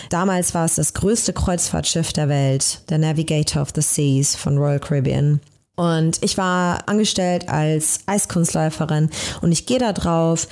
Damals 0.09 0.53
war 0.55 0.65
es 0.65 0.75
das 0.75 0.93
größte 0.93 1.33
Kreuzfahrtschiff 1.33 2.13
der 2.13 2.29
Welt, 2.29 2.81
der 2.89 2.97
Navigator 2.97 3.61
of 3.61 3.69
the 3.75 3.81
Seas 3.81 4.35
von 4.35 4.57
Royal 4.57 4.79
Caribbean. 4.79 5.39
Und 5.75 6.17
ich 6.21 6.37
war 6.37 6.89
angestellt 6.89 7.47
als 7.47 7.99
Eiskunstläuferin 8.05 9.09
und 9.41 9.53
ich 9.53 9.65
gehe 9.65 9.79
da 9.79 9.93
drauf 9.93 10.47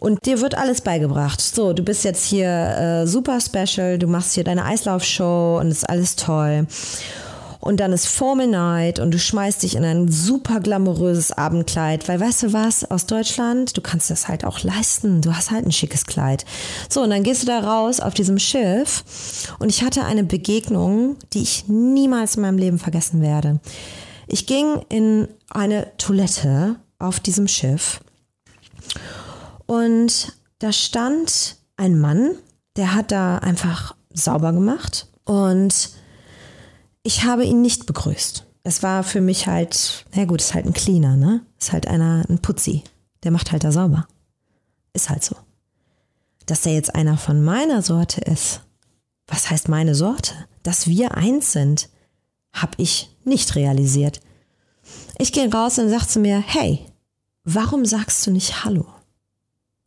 und 0.00 0.24
dir 0.24 0.40
wird 0.40 0.56
alles 0.56 0.80
beigebracht. 0.80 1.40
So, 1.40 1.72
du 1.72 1.82
bist 1.82 2.04
jetzt 2.04 2.24
hier 2.24 2.48
äh, 2.48 3.06
super 3.06 3.38
special, 3.40 3.98
du 3.98 4.06
machst 4.06 4.34
hier 4.34 4.44
deine 4.44 4.64
Eislaufshow 4.64 5.58
und 5.60 5.70
ist 5.70 5.88
alles 5.88 6.16
toll. 6.16 6.66
Und 7.60 7.78
dann 7.78 7.92
ist 7.92 8.06
Formel 8.06 8.46
Night 8.46 8.98
und 8.98 9.12
du 9.12 9.18
schmeißt 9.18 9.62
dich 9.62 9.76
in 9.76 9.84
ein 9.84 10.10
super 10.10 10.60
glamouröses 10.60 11.32
Abendkleid, 11.32 12.08
weil 12.08 12.18
weißt 12.18 12.44
du 12.44 12.52
was, 12.54 12.90
aus 12.90 13.04
Deutschland, 13.04 13.76
du 13.76 13.82
kannst 13.82 14.08
das 14.08 14.28
halt 14.28 14.46
auch 14.46 14.62
leisten, 14.62 15.20
du 15.20 15.36
hast 15.36 15.50
halt 15.50 15.66
ein 15.66 15.72
schickes 15.72 16.06
Kleid. 16.06 16.46
So, 16.88 17.02
und 17.02 17.10
dann 17.10 17.22
gehst 17.22 17.42
du 17.42 17.46
da 17.46 17.60
raus 17.60 18.00
auf 18.00 18.14
diesem 18.14 18.38
Schiff 18.38 19.04
und 19.58 19.68
ich 19.68 19.82
hatte 19.82 20.06
eine 20.06 20.24
Begegnung, 20.24 21.16
die 21.34 21.42
ich 21.42 21.68
niemals 21.68 22.36
in 22.36 22.42
meinem 22.42 22.56
Leben 22.56 22.78
vergessen 22.78 23.20
werde. 23.20 23.60
Ich 24.26 24.46
ging 24.46 24.80
in 24.88 25.28
eine 25.50 25.88
Toilette 25.98 26.76
auf 26.98 27.20
diesem 27.20 27.46
Schiff 27.46 28.00
und 29.70 30.32
da 30.58 30.72
stand 30.72 31.56
ein 31.76 31.96
Mann, 31.96 32.34
der 32.74 32.92
hat 32.92 33.12
da 33.12 33.38
einfach 33.38 33.94
sauber 34.12 34.52
gemacht 34.52 35.06
und 35.24 35.90
ich 37.04 37.22
habe 37.22 37.44
ihn 37.44 37.62
nicht 37.62 37.86
begrüßt. 37.86 38.46
Es 38.64 38.82
war 38.82 39.04
für 39.04 39.20
mich 39.20 39.46
halt, 39.46 40.06
na 40.12 40.24
gut, 40.24 40.40
ist 40.40 40.54
halt 40.54 40.66
ein 40.66 40.72
Cleaner, 40.72 41.16
ne? 41.16 41.46
Ist 41.60 41.70
halt 41.70 41.86
einer, 41.86 42.24
ein 42.28 42.42
Putzi. 42.42 42.82
Der 43.22 43.30
macht 43.30 43.52
halt 43.52 43.62
da 43.62 43.70
sauber. 43.70 44.08
Ist 44.92 45.08
halt 45.08 45.22
so. 45.22 45.36
Dass 46.46 46.62
der 46.62 46.74
jetzt 46.74 46.96
einer 46.96 47.16
von 47.16 47.40
meiner 47.40 47.80
Sorte 47.82 48.22
ist. 48.22 48.62
Was 49.28 49.50
heißt 49.50 49.68
meine 49.68 49.94
Sorte? 49.94 50.34
Dass 50.64 50.88
wir 50.88 51.16
eins 51.16 51.52
sind 51.52 51.88
habe 52.52 52.72
ich 52.78 53.16
nicht 53.22 53.54
realisiert. 53.54 54.20
Ich 55.18 55.32
gehe 55.32 55.48
raus 55.48 55.78
und 55.78 55.90
sage 55.90 56.08
zu 56.08 56.18
mir, 56.18 56.40
hey, 56.44 56.84
warum 57.44 57.86
sagst 57.86 58.26
du 58.26 58.32
nicht 58.32 58.64
Hallo? 58.64 58.86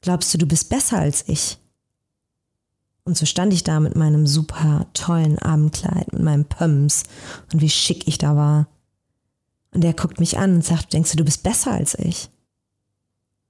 Glaubst 0.04 0.34
du, 0.34 0.38
du 0.38 0.46
bist 0.46 0.68
besser 0.68 1.00
als 1.00 1.30
ich? 1.30 1.58
Und 3.06 3.18
so 3.18 3.26
stand 3.26 3.54
ich 3.54 3.64
da 3.64 3.80
mit 3.80 3.96
meinem 3.96 4.28
super 4.28 4.86
tollen 4.94 5.40
Abendkleid, 5.40 6.12
mit 6.12 6.22
meinem 6.22 6.44
Pumps 6.44 7.04
und 7.52 7.62
wie 7.62 7.70
schick 7.70 8.06
ich 8.06 8.18
da 8.18 8.36
war. 8.36 8.68
Und 9.72 9.84
er 9.86 9.94
guckt 9.94 10.20
mich 10.20 10.38
an 10.38 10.56
und 10.56 10.66
sagt, 10.66 10.92
denkst 10.92 11.12
du, 11.12 11.18
du 11.18 11.24
bist 11.24 11.42
besser 11.42 11.72
als 11.72 11.98
ich? 11.98 12.30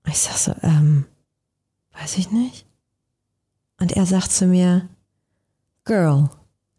Ich 0.08 0.20
sag 0.20 0.38
so, 0.38 0.56
ähm, 0.62 1.06
weiß 1.94 2.20
ich 2.20 2.30
nicht. 2.30 2.68
Und 3.80 3.92
er 3.94 4.06
sagt 4.06 4.32
zu 4.32 4.46
mir, 4.46 4.88
Girl, 5.86 6.30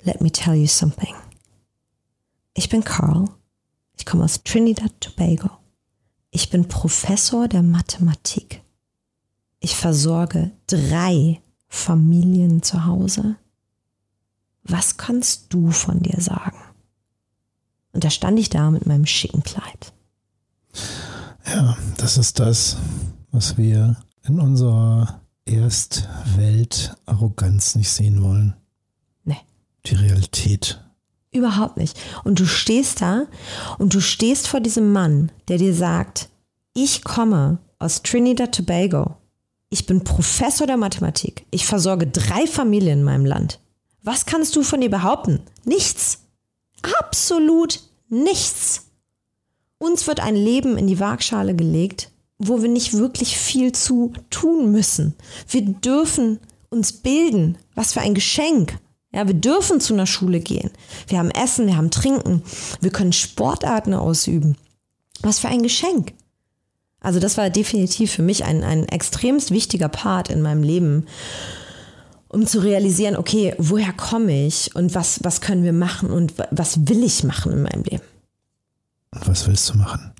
let 0.02 0.20
me 0.20 0.30
tell 0.30 0.54
you 0.54 0.68
something. 0.68 1.14
Ich 2.54 2.68
bin 2.68 2.84
Carl. 2.84 3.28
Ich 3.96 4.06
komme 4.06 4.22
aus 4.22 4.44
Trinidad 4.44 4.92
Tobago. 5.00 5.50
Ich 6.30 6.50
bin 6.50 6.68
Professor 6.68 7.48
der 7.48 7.62
Mathematik. 7.64 8.63
Ich 9.64 9.74
versorge 9.76 10.52
drei 10.66 11.40
Familien 11.68 12.62
zu 12.62 12.84
Hause. 12.84 13.36
Was 14.62 14.98
kannst 14.98 15.54
du 15.54 15.70
von 15.70 16.02
dir 16.02 16.20
sagen? 16.20 16.58
Und 17.94 18.04
da 18.04 18.10
stand 18.10 18.38
ich 18.38 18.50
da 18.50 18.70
mit 18.70 18.84
meinem 18.84 19.06
schicken 19.06 19.42
Kleid. 19.42 19.94
Ja, 21.46 21.78
das 21.96 22.18
ist 22.18 22.40
das, 22.40 22.76
was 23.30 23.56
wir 23.56 23.96
in 24.24 24.38
unserer 24.38 25.22
Erstwelt-Arroganz 25.46 27.74
nicht 27.74 27.90
sehen 27.90 28.22
wollen. 28.22 28.54
Nee. 29.24 29.40
Die 29.86 29.94
Realität. 29.94 30.84
Überhaupt 31.32 31.78
nicht. 31.78 31.98
Und 32.22 32.38
du 32.38 32.44
stehst 32.44 33.00
da 33.00 33.24
und 33.78 33.94
du 33.94 34.02
stehst 34.02 34.46
vor 34.46 34.60
diesem 34.60 34.92
Mann, 34.92 35.32
der 35.48 35.56
dir 35.56 35.74
sagt, 35.74 36.28
ich 36.74 37.02
komme 37.02 37.60
aus 37.78 38.02
Trinidad 38.02 38.54
Tobago. 38.54 39.16
Ich 39.74 39.86
bin 39.86 40.04
Professor 40.04 40.68
der 40.68 40.76
Mathematik. 40.76 41.46
Ich 41.50 41.66
versorge 41.66 42.06
drei 42.06 42.46
Familien 42.46 43.00
in 43.00 43.04
meinem 43.04 43.26
Land. 43.26 43.58
Was 44.04 44.24
kannst 44.24 44.54
du 44.54 44.62
von 44.62 44.80
dir 44.80 44.88
behaupten? 44.88 45.40
Nichts. 45.64 46.20
Absolut 47.00 47.80
nichts. 48.08 48.84
Uns 49.78 50.06
wird 50.06 50.20
ein 50.20 50.36
Leben 50.36 50.78
in 50.78 50.86
die 50.86 51.00
Waagschale 51.00 51.56
gelegt, 51.56 52.12
wo 52.38 52.62
wir 52.62 52.68
nicht 52.68 52.92
wirklich 52.92 53.36
viel 53.36 53.72
zu 53.72 54.12
tun 54.30 54.70
müssen. 54.70 55.16
Wir 55.48 55.62
dürfen 55.62 56.38
uns 56.70 56.92
bilden. 56.92 57.58
Was 57.74 57.94
für 57.94 58.00
ein 58.00 58.14
Geschenk. 58.14 58.78
Ja, 59.10 59.26
wir 59.26 59.34
dürfen 59.34 59.80
zu 59.80 59.92
einer 59.94 60.06
Schule 60.06 60.38
gehen. 60.38 60.70
Wir 61.08 61.18
haben 61.18 61.32
Essen, 61.32 61.66
wir 61.66 61.76
haben 61.76 61.90
Trinken. 61.90 62.44
Wir 62.80 62.92
können 62.92 63.12
Sportarten 63.12 63.92
ausüben. 63.92 64.56
Was 65.20 65.40
für 65.40 65.48
ein 65.48 65.64
Geschenk. 65.64 66.12
Also 67.04 67.20
das 67.20 67.36
war 67.36 67.50
definitiv 67.50 68.12
für 68.12 68.22
mich 68.22 68.46
ein, 68.46 68.64
ein 68.64 68.88
extremst 68.88 69.50
wichtiger 69.50 69.88
Part 69.88 70.30
in 70.30 70.40
meinem 70.40 70.62
Leben, 70.62 71.04
um 72.28 72.46
zu 72.46 72.60
realisieren, 72.60 73.14
okay, 73.16 73.54
woher 73.58 73.92
komme 73.92 74.46
ich 74.46 74.74
und 74.74 74.94
was, 74.94 75.22
was 75.22 75.42
können 75.42 75.64
wir 75.64 75.74
machen 75.74 76.10
und 76.10 76.32
was 76.50 76.88
will 76.88 77.04
ich 77.04 77.22
machen 77.22 77.52
in 77.52 77.62
meinem 77.62 77.82
Leben. 77.82 78.02
Und 79.10 79.28
was 79.28 79.46
willst 79.46 79.68
du 79.68 79.76
machen? 79.76 80.12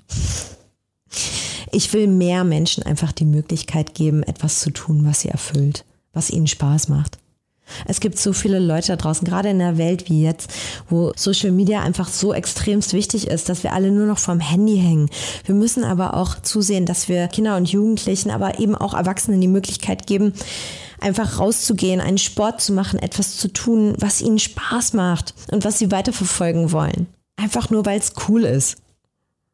Ich 1.71 1.91
will 1.91 2.05
mehr 2.05 2.43
Menschen 2.43 2.83
einfach 2.83 3.11
die 3.11 3.25
Möglichkeit 3.25 3.95
geben, 3.95 4.21
etwas 4.21 4.59
zu 4.59 4.69
tun, 4.69 5.05
was 5.05 5.21
sie 5.21 5.29
erfüllt, 5.29 5.85
was 6.13 6.29
ihnen 6.29 6.47
Spaß 6.47 6.87
macht. 6.87 7.17
Es 7.85 7.99
gibt 7.99 8.19
so 8.19 8.33
viele 8.33 8.59
Leute 8.59 8.87
da 8.87 8.95
draußen, 8.95 9.27
gerade 9.27 9.49
in 9.49 9.59
der 9.59 9.77
Welt 9.77 10.09
wie 10.09 10.23
jetzt, 10.23 10.51
wo 10.89 11.11
Social 11.15 11.51
Media 11.51 11.81
einfach 11.81 12.07
so 12.07 12.33
extremst 12.33 12.93
wichtig 12.93 13.27
ist, 13.27 13.49
dass 13.49 13.63
wir 13.63 13.73
alle 13.73 13.91
nur 13.91 14.05
noch 14.05 14.19
vorm 14.19 14.39
Handy 14.39 14.77
hängen. 14.77 15.09
Wir 15.45 15.55
müssen 15.55 15.83
aber 15.83 16.15
auch 16.15 16.41
zusehen, 16.41 16.85
dass 16.85 17.09
wir 17.09 17.27
Kinder 17.27 17.57
und 17.57 17.69
Jugendlichen, 17.69 18.31
aber 18.31 18.59
eben 18.59 18.75
auch 18.75 18.93
Erwachsenen 18.93 19.41
die 19.41 19.47
Möglichkeit 19.47 20.07
geben, 20.07 20.33
einfach 20.99 21.39
rauszugehen, 21.39 22.01
einen 22.01 22.17
Sport 22.17 22.61
zu 22.61 22.73
machen, 22.73 22.99
etwas 22.99 23.37
zu 23.37 23.51
tun, 23.51 23.95
was 23.99 24.21
ihnen 24.21 24.39
Spaß 24.39 24.93
macht 24.93 25.33
und 25.51 25.65
was 25.65 25.79
sie 25.79 25.91
weiterverfolgen 25.91 26.71
wollen. 26.71 27.07
Einfach 27.37 27.69
nur, 27.69 27.85
weil 27.85 27.99
es 27.99 28.13
cool 28.27 28.43
ist. 28.43 28.77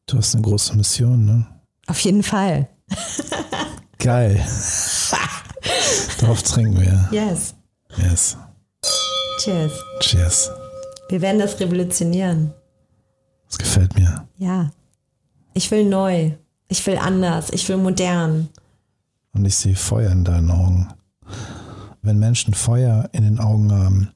Du 0.05 0.17
hast 0.17 0.35
eine 0.35 0.43
große 0.43 0.75
Mission, 0.75 1.25
ne? 1.25 1.47
Auf 1.87 1.99
jeden 1.99 2.23
Fall. 2.23 2.67
Geil. 3.97 4.45
Darauf 6.19 6.43
trinken 6.43 6.79
wir. 6.79 7.09
Yes. 7.11 7.55
Yes. 7.97 8.37
Cheers. 9.39 9.71
Cheers. 9.99 10.51
Wir 11.09 11.21
werden 11.21 11.39
das 11.39 11.59
revolutionieren. 11.59 12.53
Das 13.47 13.57
gefällt 13.57 13.95
mir. 13.95 14.27
Ja. 14.37 14.71
Ich 15.53 15.69
will 15.71 15.85
neu. 15.85 16.31
Ich 16.67 16.85
will 16.87 16.97
anders. 16.97 17.49
Ich 17.51 17.67
will 17.67 17.77
modern. 17.77 18.49
Und 19.33 19.45
ich 19.45 19.55
sehe 19.55 19.75
Feuer 19.75 20.11
in 20.11 20.23
deinen 20.23 20.51
Augen. 20.51 20.87
Wenn 22.01 22.17
Menschen 22.17 22.53
Feuer 22.53 23.09
in 23.11 23.23
den 23.23 23.39
Augen 23.39 23.71
haben, 23.71 24.11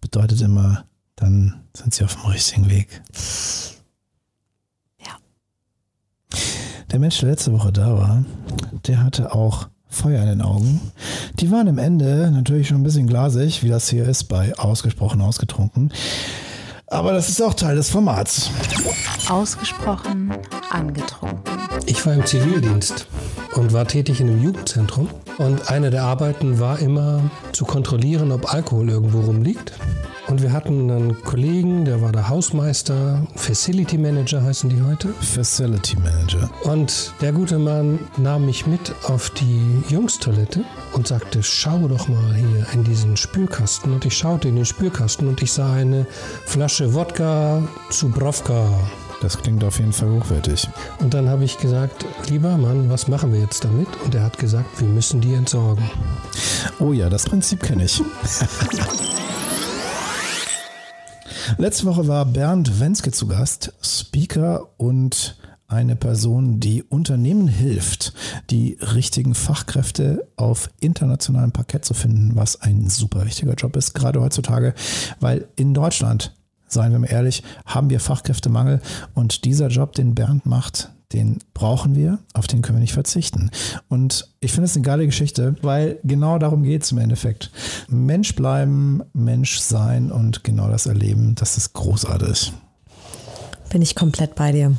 bedeutet 0.00 0.40
immer, 0.40 0.84
dann 1.16 1.62
sind 1.74 1.94
sie 1.94 2.04
auf 2.04 2.16
dem 2.16 2.26
richtigen 2.26 2.68
Weg. 2.68 3.02
Ja. 4.98 5.16
Der 6.90 6.98
Mensch, 6.98 7.20
der 7.20 7.30
letzte 7.30 7.52
Woche 7.52 7.72
da 7.72 7.96
war, 7.96 8.24
der 8.86 9.02
hatte 9.02 9.32
auch 9.32 9.68
Feuer 9.90 10.22
in 10.22 10.28
den 10.28 10.42
Augen. 10.42 10.80
Die 11.40 11.50
waren 11.50 11.68
am 11.68 11.78
Ende 11.78 12.30
natürlich 12.32 12.68
schon 12.68 12.78
ein 12.78 12.82
bisschen 12.84 13.06
glasig, 13.06 13.62
wie 13.62 13.68
das 13.68 13.88
hier 13.88 14.08
ist 14.08 14.24
bei 14.24 14.56
Ausgesprochen 14.56 15.20
Ausgetrunken. 15.20 15.92
Aber 16.86 17.12
das 17.12 17.28
ist 17.28 17.40
auch 17.42 17.54
Teil 17.54 17.76
des 17.76 17.90
Formats. 17.90 18.50
Ausgesprochen 19.28 20.32
angetrunken. 20.70 21.58
Ich 21.86 22.04
war 22.04 22.14
im 22.14 22.26
Zivildienst. 22.26 23.06
und 23.54 23.72
war 23.72 23.86
tätig 23.86 24.20
in 24.20 24.28
einem 24.28 24.42
Jugendzentrum. 24.42 25.08
Und 25.38 25.70
eine 25.70 25.90
der 25.90 26.04
Arbeiten 26.04 26.60
war 26.60 26.78
immer 26.78 27.20
zu 27.52 27.64
kontrollieren, 27.64 28.32
ob 28.32 28.52
Alkohol 28.52 28.88
irgendwo 28.88 29.20
rumliegt. 29.20 29.72
Und 30.30 30.42
wir 30.42 30.52
hatten 30.52 30.88
einen 30.88 31.20
Kollegen, 31.22 31.84
der 31.84 32.02
war 32.02 32.12
der 32.12 32.28
Hausmeister, 32.28 33.26
Facility 33.34 33.98
Manager 33.98 34.40
heißen 34.40 34.70
die 34.70 34.80
heute. 34.80 35.08
Facility 35.20 35.96
Manager. 35.96 36.48
Und 36.62 37.12
der 37.20 37.32
gute 37.32 37.58
Mann 37.58 37.98
nahm 38.16 38.46
mich 38.46 38.64
mit 38.64 38.94
auf 39.08 39.30
die 39.30 39.82
Jungstoilette 39.88 40.64
und 40.92 41.08
sagte, 41.08 41.42
schau 41.42 41.88
doch 41.88 42.06
mal 42.06 42.32
hier 42.32 42.64
in 42.72 42.84
diesen 42.84 43.16
Spülkasten. 43.16 43.92
Und 43.92 44.04
ich 44.04 44.16
schaute 44.16 44.46
in 44.46 44.54
den 44.54 44.64
Spülkasten 44.64 45.26
und 45.26 45.42
ich 45.42 45.52
sah 45.52 45.72
eine 45.72 46.06
Flasche 46.46 46.94
Wodka 46.94 47.66
Zubrovka. 47.90 48.68
Das 49.22 49.36
klingt 49.36 49.64
auf 49.64 49.80
jeden 49.80 49.92
Fall 49.92 50.10
hochwertig. 50.10 50.68
Und 51.00 51.12
dann 51.12 51.28
habe 51.28 51.42
ich 51.42 51.58
gesagt, 51.58 52.06
lieber 52.28 52.56
Mann, 52.56 52.88
was 52.88 53.08
machen 53.08 53.32
wir 53.32 53.40
jetzt 53.40 53.64
damit? 53.64 53.88
Und 54.04 54.14
er 54.14 54.22
hat 54.22 54.38
gesagt, 54.38 54.80
wir 54.80 54.86
müssen 54.86 55.20
die 55.20 55.34
entsorgen. 55.34 55.90
Oh 56.78 56.92
ja, 56.92 57.08
das 57.10 57.24
Prinzip 57.24 57.64
kenne 57.64 57.84
ich. 57.84 58.00
Letzte 61.58 61.86
Woche 61.86 62.06
war 62.06 62.24
Bernd 62.24 62.80
Wenske 62.80 63.10
zu 63.10 63.26
Gast, 63.26 63.72
Speaker 63.82 64.68
und 64.76 65.36
eine 65.68 65.94
Person, 65.94 66.58
die 66.58 66.82
Unternehmen 66.82 67.46
hilft, 67.46 68.12
die 68.50 68.76
richtigen 68.80 69.34
Fachkräfte 69.34 70.26
auf 70.36 70.70
internationalem 70.80 71.52
Parkett 71.52 71.84
zu 71.84 71.94
finden, 71.94 72.32
was 72.34 72.60
ein 72.60 72.88
super 72.88 73.24
wichtiger 73.24 73.54
Job 73.54 73.76
ist, 73.76 73.94
gerade 73.94 74.20
heutzutage, 74.20 74.74
weil 75.20 75.48
in 75.56 75.74
Deutschland, 75.74 76.34
seien 76.66 76.92
wir 76.92 76.98
mal 76.98 77.10
ehrlich, 77.10 77.42
haben 77.66 77.90
wir 77.90 78.00
Fachkräftemangel 78.00 78.80
und 79.14 79.44
dieser 79.44 79.68
Job, 79.68 79.92
den 79.92 80.14
Bernd 80.14 80.44
macht, 80.46 80.90
den 81.12 81.38
brauchen 81.54 81.96
wir, 81.96 82.18
auf 82.34 82.46
den 82.46 82.62
können 82.62 82.78
wir 82.78 82.82
nicht 82.82 82.92
verzichten. 82.92 83.50
Und 83.88 84.28
ich 84.40 84.52
finde 84.52 84.66
es 84.66 84.76
eine 84.76 84.84
geile 84.84 85.06
Geschichte, 85.06 85.56
weil 85.62 85.98
genau 86.04 86.38
darum 86.38 86.62
geht 86.62 86.84
es 86.84 86.92
im 86.92 86.98
Endeffekt. 86.98 87.50
Mensch 87.88 88.34
bleiben, 88.34 89.02
Mensch 89.12 89.58
sein 89.58 90.12
und 90.12 90.44
genau 90.44 90.68
das 90.68 90.86
erleben, 90.86 91.34
das 91.34 91.56
ist 91.56 91.72
großartig. 91.72 92.52
Bin 93.70 93.82
ich 93.82 93.94
komplett 93.94 94.34
bei 94.34 94.52
dir. 94.52 94.76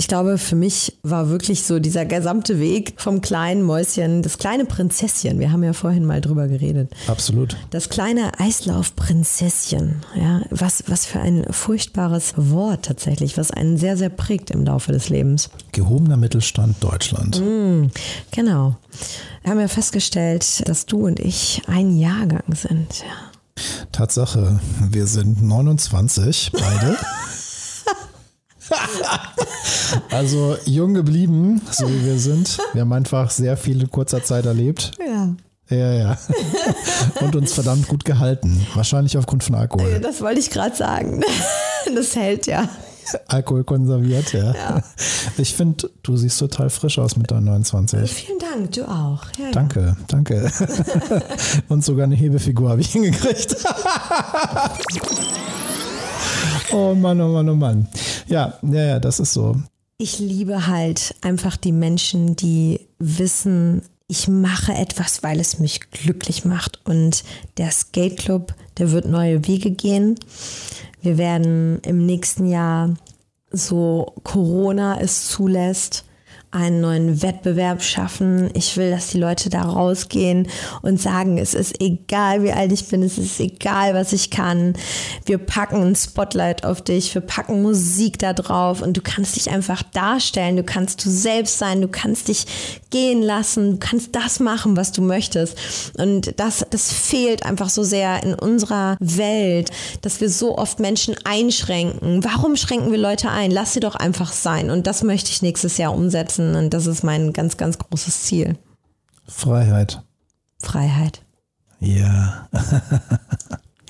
Ich 0.00 0.08
glaube, 0.08 0.38
für 0.38 0.56
mich 0.56 0.96
war 1.02 1.28
wirklich 1.28 1.64
so 1.64 1.78
dieser 1.78 2.06
gesamte 2.06 2.58
Weg 2.58 2.94
vom 2.96 3.20
kleinen 3.20 3.62
Mäuschen, 3.62 4.22
das 4.22 4.38
kleine 4.38 4.64
Prinzesschen. 4.64 5.38
Wir 5.38 5.52
haben 5.52 5.62
ja 5.62 5.74
vorhin 5.74 6.06
mal 6.06 6.22
drüber 6.22 6.48
geredet. 6.48 6.90
Absolut. 7.06 7.58
Das 7.68 7.90
kleine 7.90 8.40
Eislaufprinzesschen. 8.40 9.96
Ja, 10.14 10.40
was, 10.48 10.84
was 10.86 11.04
für 11.04 11.20
ein 11.20 11.44
furchtbares 11.50 12.32
Wort 12.38 12.86
tatsächlich, 12.86 13.36
was 13.36 13.50
einen 13.50 13.76
sehr, 13.76 13.98
sehr 13.98 14.08
prägt 14.08 14.50
im 14.50 14.64
Laufe 14.64 14.90
des 14.90 15.10
Lebens. 15.10 15.50
Gehobener 15.72 16.16
Mittelstand 16.16 16.82
Deutschland. 16.82 17.38
Mm, 17.38 17.88
genau. 18.30 18.76
Wir 19.42 19.50
haben 19.50 19.60
ja 19.60 19.68
festgestellt, 19.68 20.66
dass 20.66 20.86
du 20.86 21.08
und 21.08 21.20
ich 21.20 21.60
ein 21.66 21.94
Jahrgang 21.98 22.54
sind. 22.54 23.00
Ja. 23.00 23.62
Tatsache, 23.92 24.60
wir 24.88 25.06
sind 25.06 25.42
29 25.42 26.52
beide. 26.54 26.96
also 30.10 30.56
jung 30.64 30.94
geblieben, 30.94 31.60
so 31.70 31.88
wie 31.88 32.04
wir 32.04 32.18
sind. 32.18 32.58
Wir 32.72 32.82
haben 32.82 32.92
einfach 32.92 33.30
sehr 33.30 33.56
viel 33.56 33.80
in 33.82 33.90
kurzer 33.90 34.22
Zeit 34.22 34.46
erlebt. 34.46 34.92
Ja. 35.06 35.34
Ja, 35.68 35.92
ja. 35.92 36.18
Und 37.20 37.36
uns 37.36 37.52
verdammt 37.52 37.86
gut 37.86 38.04
gehalten. 38.04 38.66
Wahrscheinlich 38.74 39.16
aufgrund 39.16 39.44
von 39.44 39.54
Alkohol. 39.54 40.00
Das 40.00 40.20
wollte 40.20 40.40
ich 40.40 40.50
gerade 40.50 40.76
sagen. 40.76 41.22
Das 41.94 42.14
hält 42.14 42.46
ja. 42.46 42.68
Alkohol 43.26 43.64
konserviert, 43.64 44.34
ja. 44.34 44.54
Ja. 44.54 44.82
Ich 45.38 45.54
finde, 45.54 45.90
du 46.02 46.14
siehst 46.18 46.38
total 46.38 46.68
frisch 46.68 46.98
aus 46.98 47.16
mit 47.16 47.30
deinen 47.30 47.46
29. 47.46 48.12
Vielen 48.12 48.38
Dank, 48.38 48.72
du 48.72 48.84
auch. 48.84 49.22
Ja, 49.38 49.46
ja. 49.46 49.50
Danke, 49.50 49.96
danke. 50.08 50.52
Und 51.68 51.82
sogar 51.86 52.04
eine 52.04 52.14
Hebefigur 52.14 52.68
habe 52.68 52.82
ich 52.82 52.92
hingekriegt. 52.92 53.56
Oh 56.72 56.94
Mann, 56.94 57.20
oh 57.20 57.28
Mann, 57.28 57.48
oh 57.48 57.54
Mann. 57.54 57.88
Ja, 58.30 58.58
ja, 58.62 58.82
ja, 58.82 59.00
das 59.00 59.20
ist 59.20 59.32
so. 59.32 59.56
Ich 59.98 60.18
liebe 60.18 60.66
halt 60.66 61.14
einfach 61.20 61.56
die 61.56 61.72
Menschen, 61.72 62.36
die 62.36 62.88
wissen, 62.98 63.82
ich 64.06 64.28
mache 64.28 64.72
etwas, 64.72 65.22
weil 65.22 65.38
es 65.40 65.58
mich 65.58 65.90
glücklich 65.90 66.44
macht. 66.44 66.80
Und 66.84 67.22
der 67.58 67.70
Skate 67.70 68.16
Club, 68.16 68.54
der 68.78 68.92
wird 68.92 69.06
neue 69.06 69.46
Wege 69.46 69.70
gehen. 69.70 70.14
Wir 71.02 71.18
werden 71.18 71.80
im 71.84 72.06
nächsten 72.06 72.46
Jahr, 72.46 72.94
so 73.50 74.14
Corona 74.22 75.00
es 75.00 75.28
zulässt, 75.28 76.04
einen 76.52 76.80
neuen 76.80 77.22
Wettbewerb 77.22 77.80
schaffen. 77.82 78.50
Ich 78.54 78.76
will, 78.76 78.90
dass 78.90 79.08
die 79.08 79.18
Leute 79.18 79.50
da 79.50 79.62
rausgehen 79.62 80.48
und 80.82 81.00
sagen, 81.00 81.38
es 81.38 81.54
ist 81.54 81.80
egal, 81.80 82.42
wie 82.42 82.52
alt 82.52 82.72
ich 82.72 82.88
bin, 82.88 83.04
es 83.04 83.18
ist 83.18 83.38
egal, 83.38 83.94
was 83.94 84.12
ich 84.12 84.30
kann. 84.30 84.74
Wir 85.26 85.38
packen 85.38 85.82
ein 85.82 85.94
Spotlight 85.94 86.64
auf 86.64 86.82
dich, 86.82 87.14
wir 87.14 87.22
packen 87.22 87.62
Musik 87.62 88.18
da 88.18 88.32
drauf 88.32 88.82
und 88.82 88.96
du 88.96 89.00
kannst 89.00 89.36
dich 89.36 89.50
einfach 89.50 89.84
darstellen, 89.84 90.56
du 90.56 90.64
kannst 90.64 91.04
du 91.04 91.10
selbst 91.10 91.58
sein, 91.58 91.82
du 91.82 91.88
kannst 91.88 92.26
dich 92.26 92.46
gehen 92.90 93.22
lassen, 93.22 93.72
du 93.72 93.76
kannst 93.78 94.16
das 94.16 94.40
machen, 94.40 94.76
was 94.76 94.90
du 94.90 95.02
möchtest. 95.02 95.56
Und 95.98 96.34
das, 96.40 96.66
das 96.70 96.92
fehlt 96.92 97.44
einfach 97.44 97.70
so 97.70 97.84
sehr 97.84 98.24
in 98.24 98.34
unserer 98.34 98.96
Welt, 98.98 99.70
dass 100.02 100.20
wir 100.20 100.28
so 100.28 100.58
oft 100.58 100.80
Menschen 100.80 101.14
einschränken. 101.22 102.24
Warum 102.24 102.56
schränken 102.56 102.90
wir 102.90 102.98
Leute 102.98 103.30
ein? 103.30 103.52
Lass 103.52 103.74
sie 103.74 103.80
doch 103.80 103.94
einfach 103.94 104.32
sein. 104.32 104.70
Und 104.70 104.88
das 104.88 105.04
möchte 105.04 105.30
ich 105.30 105.42
nächstes 105.42 105.78
Jahr 105.78 105.94
umsetzen. 105.94 106.39
Und 106.54 106.70
das 106.70 106.86
ist 106.86 107.02
mein 107.02 107.32
ganz, 107.32 107.56
ganz 107.56 107.78
großes 107.78 108.22
Ziel. 108.22 108.58
Freiheit. 109.26 110.02
Freiheit. 110.58 111.22
Ja. 111.80 112.48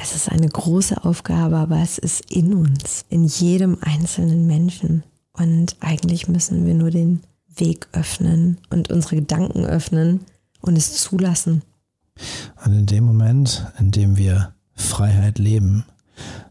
Es 0.02 0.16
ist 0.16 0.30
eine 0.30 0.48
große 0.48 1.04
Aufgabe, 1.04 1.58
aber 1.58 1.76
es 1.82 1.98
ist 1.98 2.30
in 2.30 2.54
uns, 2.54 3.04
in 3.10 3.24
jedem 3.24 3.76
einzelnen 3.82 4.46
Menschen. 4.46 5.02
Und 5.34 5.76
eigentlich 5.80 6.26
müssen 6.26 6.64
wir 6.64 6.72
nur 6.72 6.90
den 6.90 7.20
Weg 7.54 7.86
öffnen 7.92 8.56
und 8.70 8.90
unsere 8.90 9.16
Gedanken 9.16 9.66
öffnen 9.66 10.20
und 10.62 10.78
es 10.78 10.94
zulassen. 10.94 11.62
Und 12.64 12.72
in 12.72 12.86
dem 12.86 13.04
Moment, 13.04 13.66
in 13.78 13.90
dem 13.90 14.16
wir 14.16 14.54
Freiheit 14.74 15.38
leben, 15.38 15.84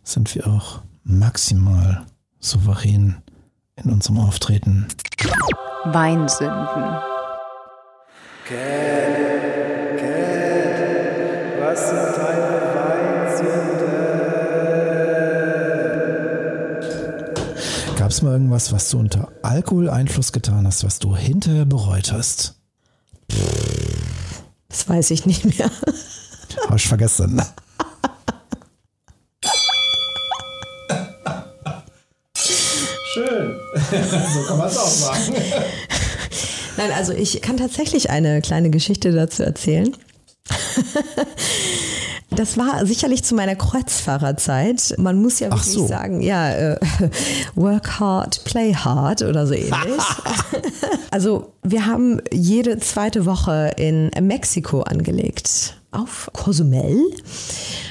sind 0.03 0.35
wir 0.35 0.45
auch 0.45 0.81
maximal 1.03 2.05
souverän 2.39 3.17
in 3.83 3.91
unserem 3.91 4.19
Auftreten. 4.19 4.87
Weinsünden. 5.85 6.99
Was 11.61 11.89
sind 11.89 12.17
deine 12.17 12.61
Weinsünden? 12.75 13.79
Gab 17.95 18.11
es 18.11 18.21
mal 18.21 18.33
irgendwas, 18.33 18.71
was 18.71 18.89
du 18.89 18.99
unter 18.99 19.27
Alkoholeinfluss 19.43 20.31
getan 20.31 20.65
hast, 20.65 20.83
was 20.83 20.99
du 20.99 21.15
hinterher 21.15 21.65
bereut 21.65 22.11
hast? 22.11 22.55
Das 24.69 24.87
weiß 24.89 25.11
ich 25.11 25.25
nicht 25.25 25.45
mehr. 25.45 25.69
Habe 26.65 26.77
ich 26.77 26.87
vergessen. 26.87 27.41
so 34.33 34.41
kann 34.47 34.57
man 34.57 34.67
es 34.67 34.77
auch 34.77 34.87
sagen. 34.87 35.35
Nein, 36.77 36.91
also 36.95 37.13
ich 37.13 37.41
kann 37.41 37.57
tatsächlich 37.57 38.09
eine 38.09 38.41
kleine 38.41 38.69
Geschichte 38.69 39.11
dazu 39.11 39.43
erzählen. 39.43 39.95
Das 42.31 42.57
war 42.57 42.85
sicherlich 42.85 43.23
zu 43.23 43.33
meiner 43.33 43.55
Kreuzfahrerzeit. 43.55 44.95
Man 44.97 45.19
muss 45.19 45.39
ja 45.39 45.49
wirklich 45.49 45.73
so. 45.73 45.87
sagen, 45.87 46.21
ja, 46.21 46.51
äh, 46.51 46.79
work 47.55 47.99
hard, 47.99 48.43
play 48.45 48.73
hard 48.73 49.23
oder 49.23 49.47
so 49.47 49.55
ähnlich. 49.55 50.03
also 51.09 51.51
wir 51.63 51.87
haben 51.87 52.21
jede 52.31 52.77
zweite 52.77 53.25
Woche 53.25 53.73
in 53.77 54.11
Mexiko 54.21 54.81
angelegt 54.83 55.75
auf 55.91 56.29
Cozumel 56.33 57.01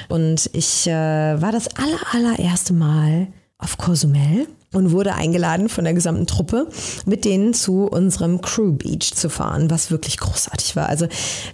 und 0.07 0.49
ich 0.53 0.87
äh, 0.87 1.41
war 1.41 1.51
das 1.51 1.67
aller, 1.75 1.99
allererste 2.13 2.73
Mal 2.73 3.27
auf 3.59 3.77
Cozumel 3.77 4.47
und 4.71 4.91
wurde 4.91 5.15
eingeladen 5.15 5.67
von 5.67 5.83
der 5.83 5.93
gesamten 5.93 6.27
Truppe, 6.27 6.67
mit 7.05 7.25
denen 7.25 7.53
zu 7.53 7.87
unserem 7.87 8.39
Crew 8.41 8.71
Beach 8.71 9.13
zu 9.13 9.29
fahren, 9.29 9.69
was 9.69 9.91
wirklich 9.91 10.17
großartig 10.17 10.75
war. 10.75 10.87
Also 10.87 11.07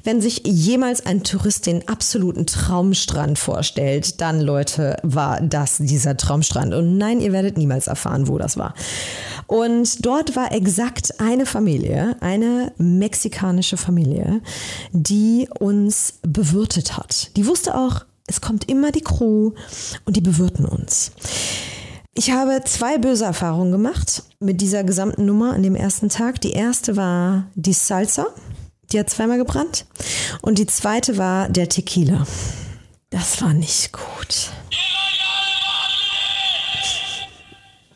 wenn 0.03 0.21
sich 0.21 0.43
jemals 0.45 1.05
ein 1.05 1.23
Tourist 1.23 1.65
den 1.65 1.87
absoluten 1.87 2.45
Traumstrand 2.45 3.39
vorstellt, 3.39 4.21
dann 4.21 4.41
Leute, 4.41 4.97
war 5.01 5.41
das 5.41 5.77
dieser 5.77 6.17
Traumstrand. 6.17 6.73
Und 6.73 6.97
nein, 6.97 7.21
ihr 7.21 7.31
werdet 7.31 7.57
niemals 7.57 7.87
erfahren, 7.87 8.27
wo 8.27 8.37
das 8.37 8.57
war. 8.57 8.75
Und 9.47 10.05
dort 10.05 10.35
war 10.35 10.51
exakt 10.51 11.19
eine 11.19 11.45
Familie, 11.45 12.17
eine 12.19 12.73
mexikanische 12.77 13.77
Familie, 13.77 14.41
die 14.91 15.47
uns 15.59 16.15
bewirtet 16.21 16.97
hat. 16.97 17.35
Die 17.37 17.47
wusste 17.47 17.75
auch, 17.75 18.05
es 18.27 18.41
kommt 18.41 18.69
immer 18.69 18.91
die 18.91 19.01
Crew 19.01 19.51
und 20.05 20.17
die 20.17 20.21
bewirten 20.21 20.65
uns. 20.65 21.11
Ich 22.17 22.31
habe 22.31 22.61
zwei 22.63 22.97
böse 22.97 23.25
Erfahrungen 23.25 23.73
gemacht 23.73 24.23
mit 24.39 24.61
dieser 24.61 24.85
gesamten 24.85 25.25
Nummer 25.25 25.53
an 25.53 25.63
dem 25.63 25.75
ersten 25.75 26.07
Tag. 26.07 26.39
Die 26.39 26.53
erste 26.53 26.95
war 26.95 27.47
die 27.55 27.73
Salsa, 27.73 28.27
die 28.89 28.99
hat 28.99 29.09
zweimal 29.09 29.37
gebrannt. 29.37 29.85
Und 30.41 30.57
die 30.57 30.65
zweite 30.65 31.17
war 31.17 31.49
der 31.49 31.67
Tequila. 31.67 32.25
Das 33.09 33.41
war 33.41 33.53
nicht 33.53 33.91
gut. 33.91 34.49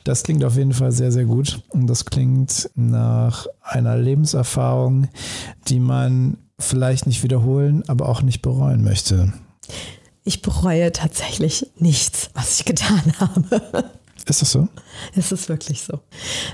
Das 0.04 0.24
klingt 0.24 0.44
auf 0.44 0.58
jeden 0.58 0.74
Fall 0.74 0.92
sehr, 0.92 1.14
sehr 1.14 1.26
gut. 1.26 1.62
Und 1.70 1.88
das 1.88 2.04
klingt 2.04 2.70
nach 2.76 3.48
einer 3.62 3.96
Lebenserfahrung, 3.96 5.08
die 5.70 5.80
man 5.80 6.36
vielleicht 6.60 7.08
nicht 7.08 7.24
wiederholen, 7.24 7.86
aber 7.88 8.10
auch 8.10 8.22
nicht 8.22 8.42
bereuen 8.42 8.84
möchte. 8.84 9.32
Ich 10.26 10.42
bereue 10.42 10.92
tatsächlich 10.92 11.72
nichts, 11.78 12.32
was 12.34 12.60
ich 12.60 12.66
getan 12.66 13.14
habe. 13.18 13.90
Ist 14.26 14.42
das 14.42 14.52
so? 14.52 14.68
Es 15.16 15.32
ist 15.32 15.50
wirklich 15.50 15.82
so. 15.82 16.00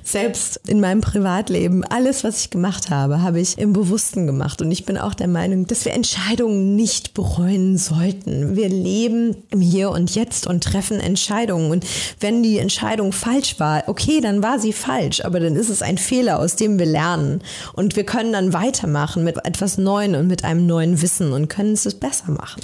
Selbst 0.04 0.62
in 0.67 0.80
meinem 0.80 1.01
Privatleben, 1.01 1.84
alles, 1.84 2.23
was 2.23 2.39
ich 2.41 2.49
gemacht 2.49 2.89
habe, 2.89 3.21
habe 3.21 3.39
ich 3.39 3.58
im 3.58 3.73
Bewussten 3.73 4.28
gemacht. 4.28 4.62
Und 4.62 4.71
ich 4.71 4.86
bin 4.86 4.97
auch 4.97 5.13
der 5.13 5.28
Meinung, 5.28 5.67
dass 5.67 5.86
wir 5.86 5.93
Entscheidungen 5.93 6.75
nicht 6.75 7.13
bereuen 7.13 7.78
sollten. 7.78 8.56
Wir 8.56 8.69
leben 8.69 9.36
im 9.51 9.62
Hier 9.62 9.91
und 9.91 10.15
Jetzt 10.15 10.47
und 10.47 10.63
treffen 10.63 10.99
Entscheidungen. 10.99 11.71
Und 11.71 11.86
wenn 12.19 12.43
die 12.43 12.60
Entscheidung 12.60 13.12
falsch 13.12 13.60
war, 13.60 13.84
okay, 13.88 14.21
dann 14.21 14.41
war 14.43 14.60
sie 14.60 14.73
falsch. 14.73 15.23
Aber 15.23 15.39
dann 15.39 15.56
ist 15.56 15.69
es 15.69 15.82
ein 15.82 15.97
Fehler, 15.97 16.39
aus 16.39 16.56
dem 16.56 16.80
wir 16.80 16.86
lernen. 16.86 17.41
Und 17.73 17.95
wir 17.95 18.06
können 18.06 18.34
dann 18.34 18.54
weitermachen 18.54 19.23
mit 19.23 19.38
etwas 19.45 19.78
Neuem 19.78 20.15
und 20.15 20.28
mit 20.28 20.43
einem 20.43 20.65
neuen 20.65 21.01
Wissen 21.01 21.34
und 21.34 21.47
können 21.47 21.73
es 21.73 21.86
besser 21.95 22.32
machen. 22.32 22.62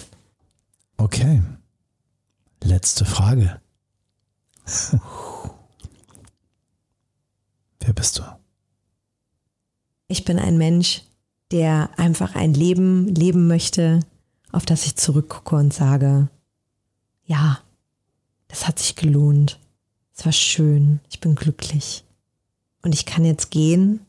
Okay. 0.97 1.41
Letzte 2.63 3.05
Frage. 3.05 3.60
Wer 7.79 7.93
bist 7.93 8.19
du? 8.19 8.23
Ich 10.07 10.25
bin 10.25 10.39
ein 10.39 10.57
Mensch, 10.57 11.03
der 11.51 11.89
einfach 11.97 12.35
ein 12.35 12.53
Leben 12.53 13.07
leben 13.07 13.47
möchte, 13.47 14.01
auf 14.51 14.65
das 14.65 14.85
ich 14.85 14.95
zurückgucke 14.97 15.55
und 15.55 15.73
sage, 15.73 16.29
ja, 17.25 17.59
das 18.47 18.67
hat 18.67 18.79
sich 18.79 18.95
gelohnt. 18.95 19.59
Es 20.15 20.25
war 20.25 20.33
schön, 20.33 20.99
ich 21.09 21.19
bin 21.19 21.35
glücklich. 21.35 22.03
Und 22.81 22.93
ich 22.93 23.05
kann 23.05 23.25
jetzt 23.25 23.51
gehen 23.51 24.05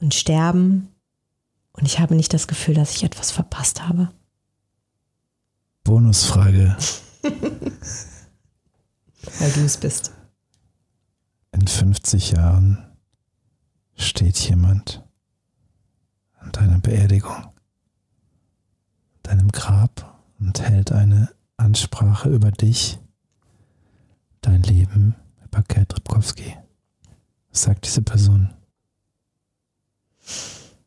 und 0.00 0.14
sterben 0.14 0.88
und 1.72 1.86
ich 1.86 1.98
habe 1.98 2.14
nicht 2.14 2.32
das 2.32 2.48
Gefühl, 2.48 2.74
dass 2.74 2.94
ich 2.94 3.04
etwas 3.04 3.30
verpasst 3.30 3.82
habe. 3.88 4.10
Bonusfrage. 5.84 6.76
Weil 9.22 9.50
du 9.52 9.64
es 9.64 9.76
bist. 9.76 10.12
In 11.52 11.66
50 11.66 12.32
Jahren 12.32 12.86
steht 13.96 14.38
jemand 14.38 15.04
an 16.34 16.52
deiner 16.52 16.78
Beerdigung, 16.78 17.46
deinem 19.22 19.50
Grab 19.50 20.22
und 20.38 20.60
hält 20.60 20.92
eine 20.92 21.30
Ansprache 21.56 22.28
über 22.28 22.50
dich, 22.52 22.98
dein 24.40 24.62
Leben, 24.62 25.16
über 25.44 25.62
Kurt 25.62 25.96
Ripkowski. 25.96 26.56
Was 27.50 27.62
sagt 27.62 27.86
diese 27.86 28.02
Person? 28.02 28.50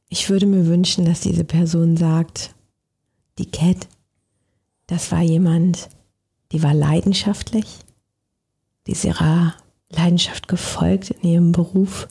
Ich 0.08 0.30
würde 0.30 0.46
mir 0.46 0.66
wünschen, 0.68 1.06
dass 1.06 1.22
diese 1.22 1.44
Person 1.44 1.98
sagt, 1.98 2.56
die 3.38 3.50
Cat, 3.50 3.88
das 4.88 5.12
war 5.12 5.22
jemand, 5.22 5.90
die 6.52 6.64
war 6.64 6.74
leidenschaftlich, 6.74 7.80
die 8.88 8.92
ist 8.94 9.04
ihrer 9.04 9.54
Leidenschaft 9.90 10.48
gefolgt 10.48 11.12
in 11.12 11.30
ihrem 11.30 11.52
Beruf. 11.52 12.08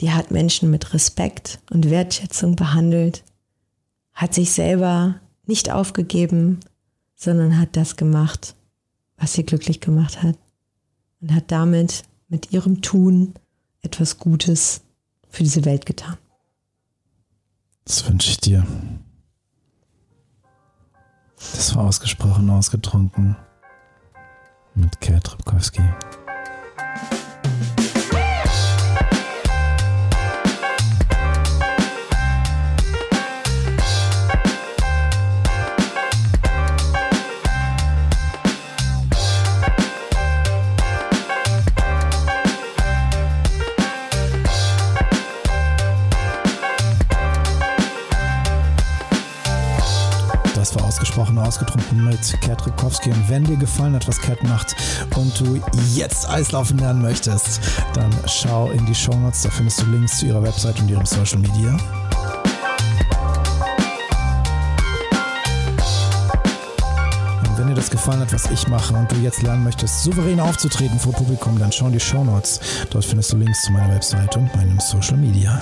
Die 0.00 0.12
hat 0.12 0.30
Menschen 0.30 0.70
mit 0.70 0.94
Respekt 0.94 1.60
und 1.70 1.90
Wertschätzung 1.90 2.56
behandelt, 2.56 3.24
hat 4.12 4.34
sich 4.34 4.52
selber 4.52 5.20
nicht 5.46 5.70
aufgegeben, 5.70 6.60
sondern 7.14 7.58
hat 7.58 7.76
das 7.76 7.96
gemacht, 7.96 8.54
was 9.16 9.32
sie 9.32 9.44
glücklich 9.44 9.80
gemacht 9.80 10.22
hat 10.22 10.36
und 11.20 11.34
hat 11.34 11.50
damit 11.50 12.04
mit 12.28 12.52
ihrem 12.52 12.82
Tun 12.82 13.34
etwas 13.82 14.18
Gutes 14.18 14.82
für 15.28 15.42
diese 15.42 15.64
Welt 15.64 15.86
getan. 15.86 16.16
Das 17.84 18.08
wünsche 18.08 18.30
ich 18.30 18.38
dir. 18.38 18.66
Das 21.38 21.74
war 21.74 21.84
ausgesprochen 21.84 22.50
ausgetrunken 22.50 23.36
mit 24.78 25.00
Kurt 25.00 25.32
Ripkowski. 25.32 25.82
Ausgesprochen 51.18 51.38
ausgetrunken 51.38 52.04
mit 52.04 52.40
Kurt 52.44 52.66
Ripkowski. 52.66 53.10
Und 53.10 53.28
wenn 53.28 53.44
dir 53.44 53.56
gefallen 53.56 53.94
hat, 53.94 54.06
was 54.06 54.20
Kurt 54.20 54.42
macht 54.44 54.76
und 55.16 55.38
du 55.40 55.60
jetzt 55.94 56.28
Eislaufen 56.28 56.78
lernen 56.78 57.02
möchtest, 57.02 57.60
dann 57.94 58.10
schau 58.26 58.70
in 58.70 58.86
die 58.86 58.94
Shownotes. 58.94 59.42
Da 59.42 59.50
findest 59.50 59.80
du 59.80 59.86
Links 59.86 60.18
zu 60.18 60.26
ihrer 60.26 60.42
Website 60.42 60.78
und 60.80 60.88
ihrem 60.88 61.04
Social 61.04 61.38
Media. 61.38 61.76
Wenn 67.56 67.66
dir 67.66 67.74
das 67.74 67.90
gefallen 67.90 68.20
hat, 68.20 68.32
was 68.32 68.48
ich 68.52 68.68
mache 68.68 68.94
und 68.94 69.10
du 69.10 69.16
jetzt 69.16 69.42
lernen 69.42 69.64
möchtest, 69.64 70.04
souverän 70.04 70.38
aufzutreten 70.38 71.00
vor 71.00 71.12
Publikum, 71.12 71.58
dann 71.58 71.72
schau 71.72 71.86
in 71.86 71.92
die 71.94 72.00
Shownotes. 72.00 72.60
Dort 72.90 73.04
findest 73.04 73.32
du 73.32 73.36
Links 73.38 73.62
zu 73.62 73.72
meiner 73.72 73.92
Website 73.92 74.36
und 74.36 74.54
meinem 74.54 74.78
Social 74.78 75.16
Media. 75.16 75.60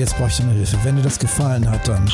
Jetzt 0.00 0.16
brauche 0.16 0.28
ich 0.28 0.38
deine 0.38 0.52
Hilfe. 0.52 0.78
Wenn 0.82 0.96
dir 0.96 1.02
das 1.02 1.18
gefallen 1.18 1.70
hat, 1.70 1.86
dann. 1.86 2.10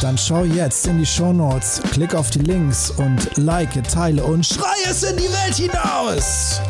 Dann 0.00 0.18
schau 0.18 0.44
jetzt 0.44 0.86
in 0.86 0.98
die 0.98 1.06
Shownotes, 1.06 1.80
klick 1.92 2.14
auf 2.14 2.30
die 2.30 2.40
Links 2.40 2.90
und 2.90 3.36
like, 3.36 3.82
teile 3.84 4.24
und 4.24 4.44
schrei 4.44 4.74
es 4.88 5.02
in 5.02 5.16
die 5.16 5.22
Welt 5.22 5.54
hinaus! 5.54 6.60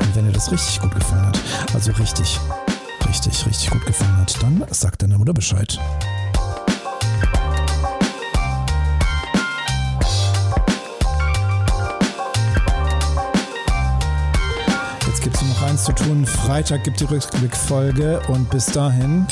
Und 0.00 0.16
wenn 0.16 0.26
dir 0.26 0.32
das 0.32 0.50
richtig 0.50 0.80
gut 0.80 0.94
gefallen 0.94 1.26
hat, 1.26 1.40
also 1.74 1.92
richtig, 1.92 2.40
richtig, 3.08 3.46
richtig 3.46 3.70
gut 3.70 3.86
gefallen 3.86 4.16
hat, 4.18 4.42
dann 4.42 4.64
sag 4.70 4.98
deiner 4.98 5.18
Mutter 5.18 5.34
Bescheid. 5.34 5.78
Freitag 16.26 16.84
gibt 16.84 17.00
die 17.00 17.04
Rückblickfolge 17.04 18.20
und 18.28 18.50
bis 18.50 18.66
dahin. 18.66 19.26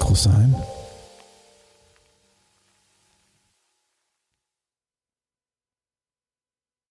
Große 0.00 0.32
Heim. 0.32 0.54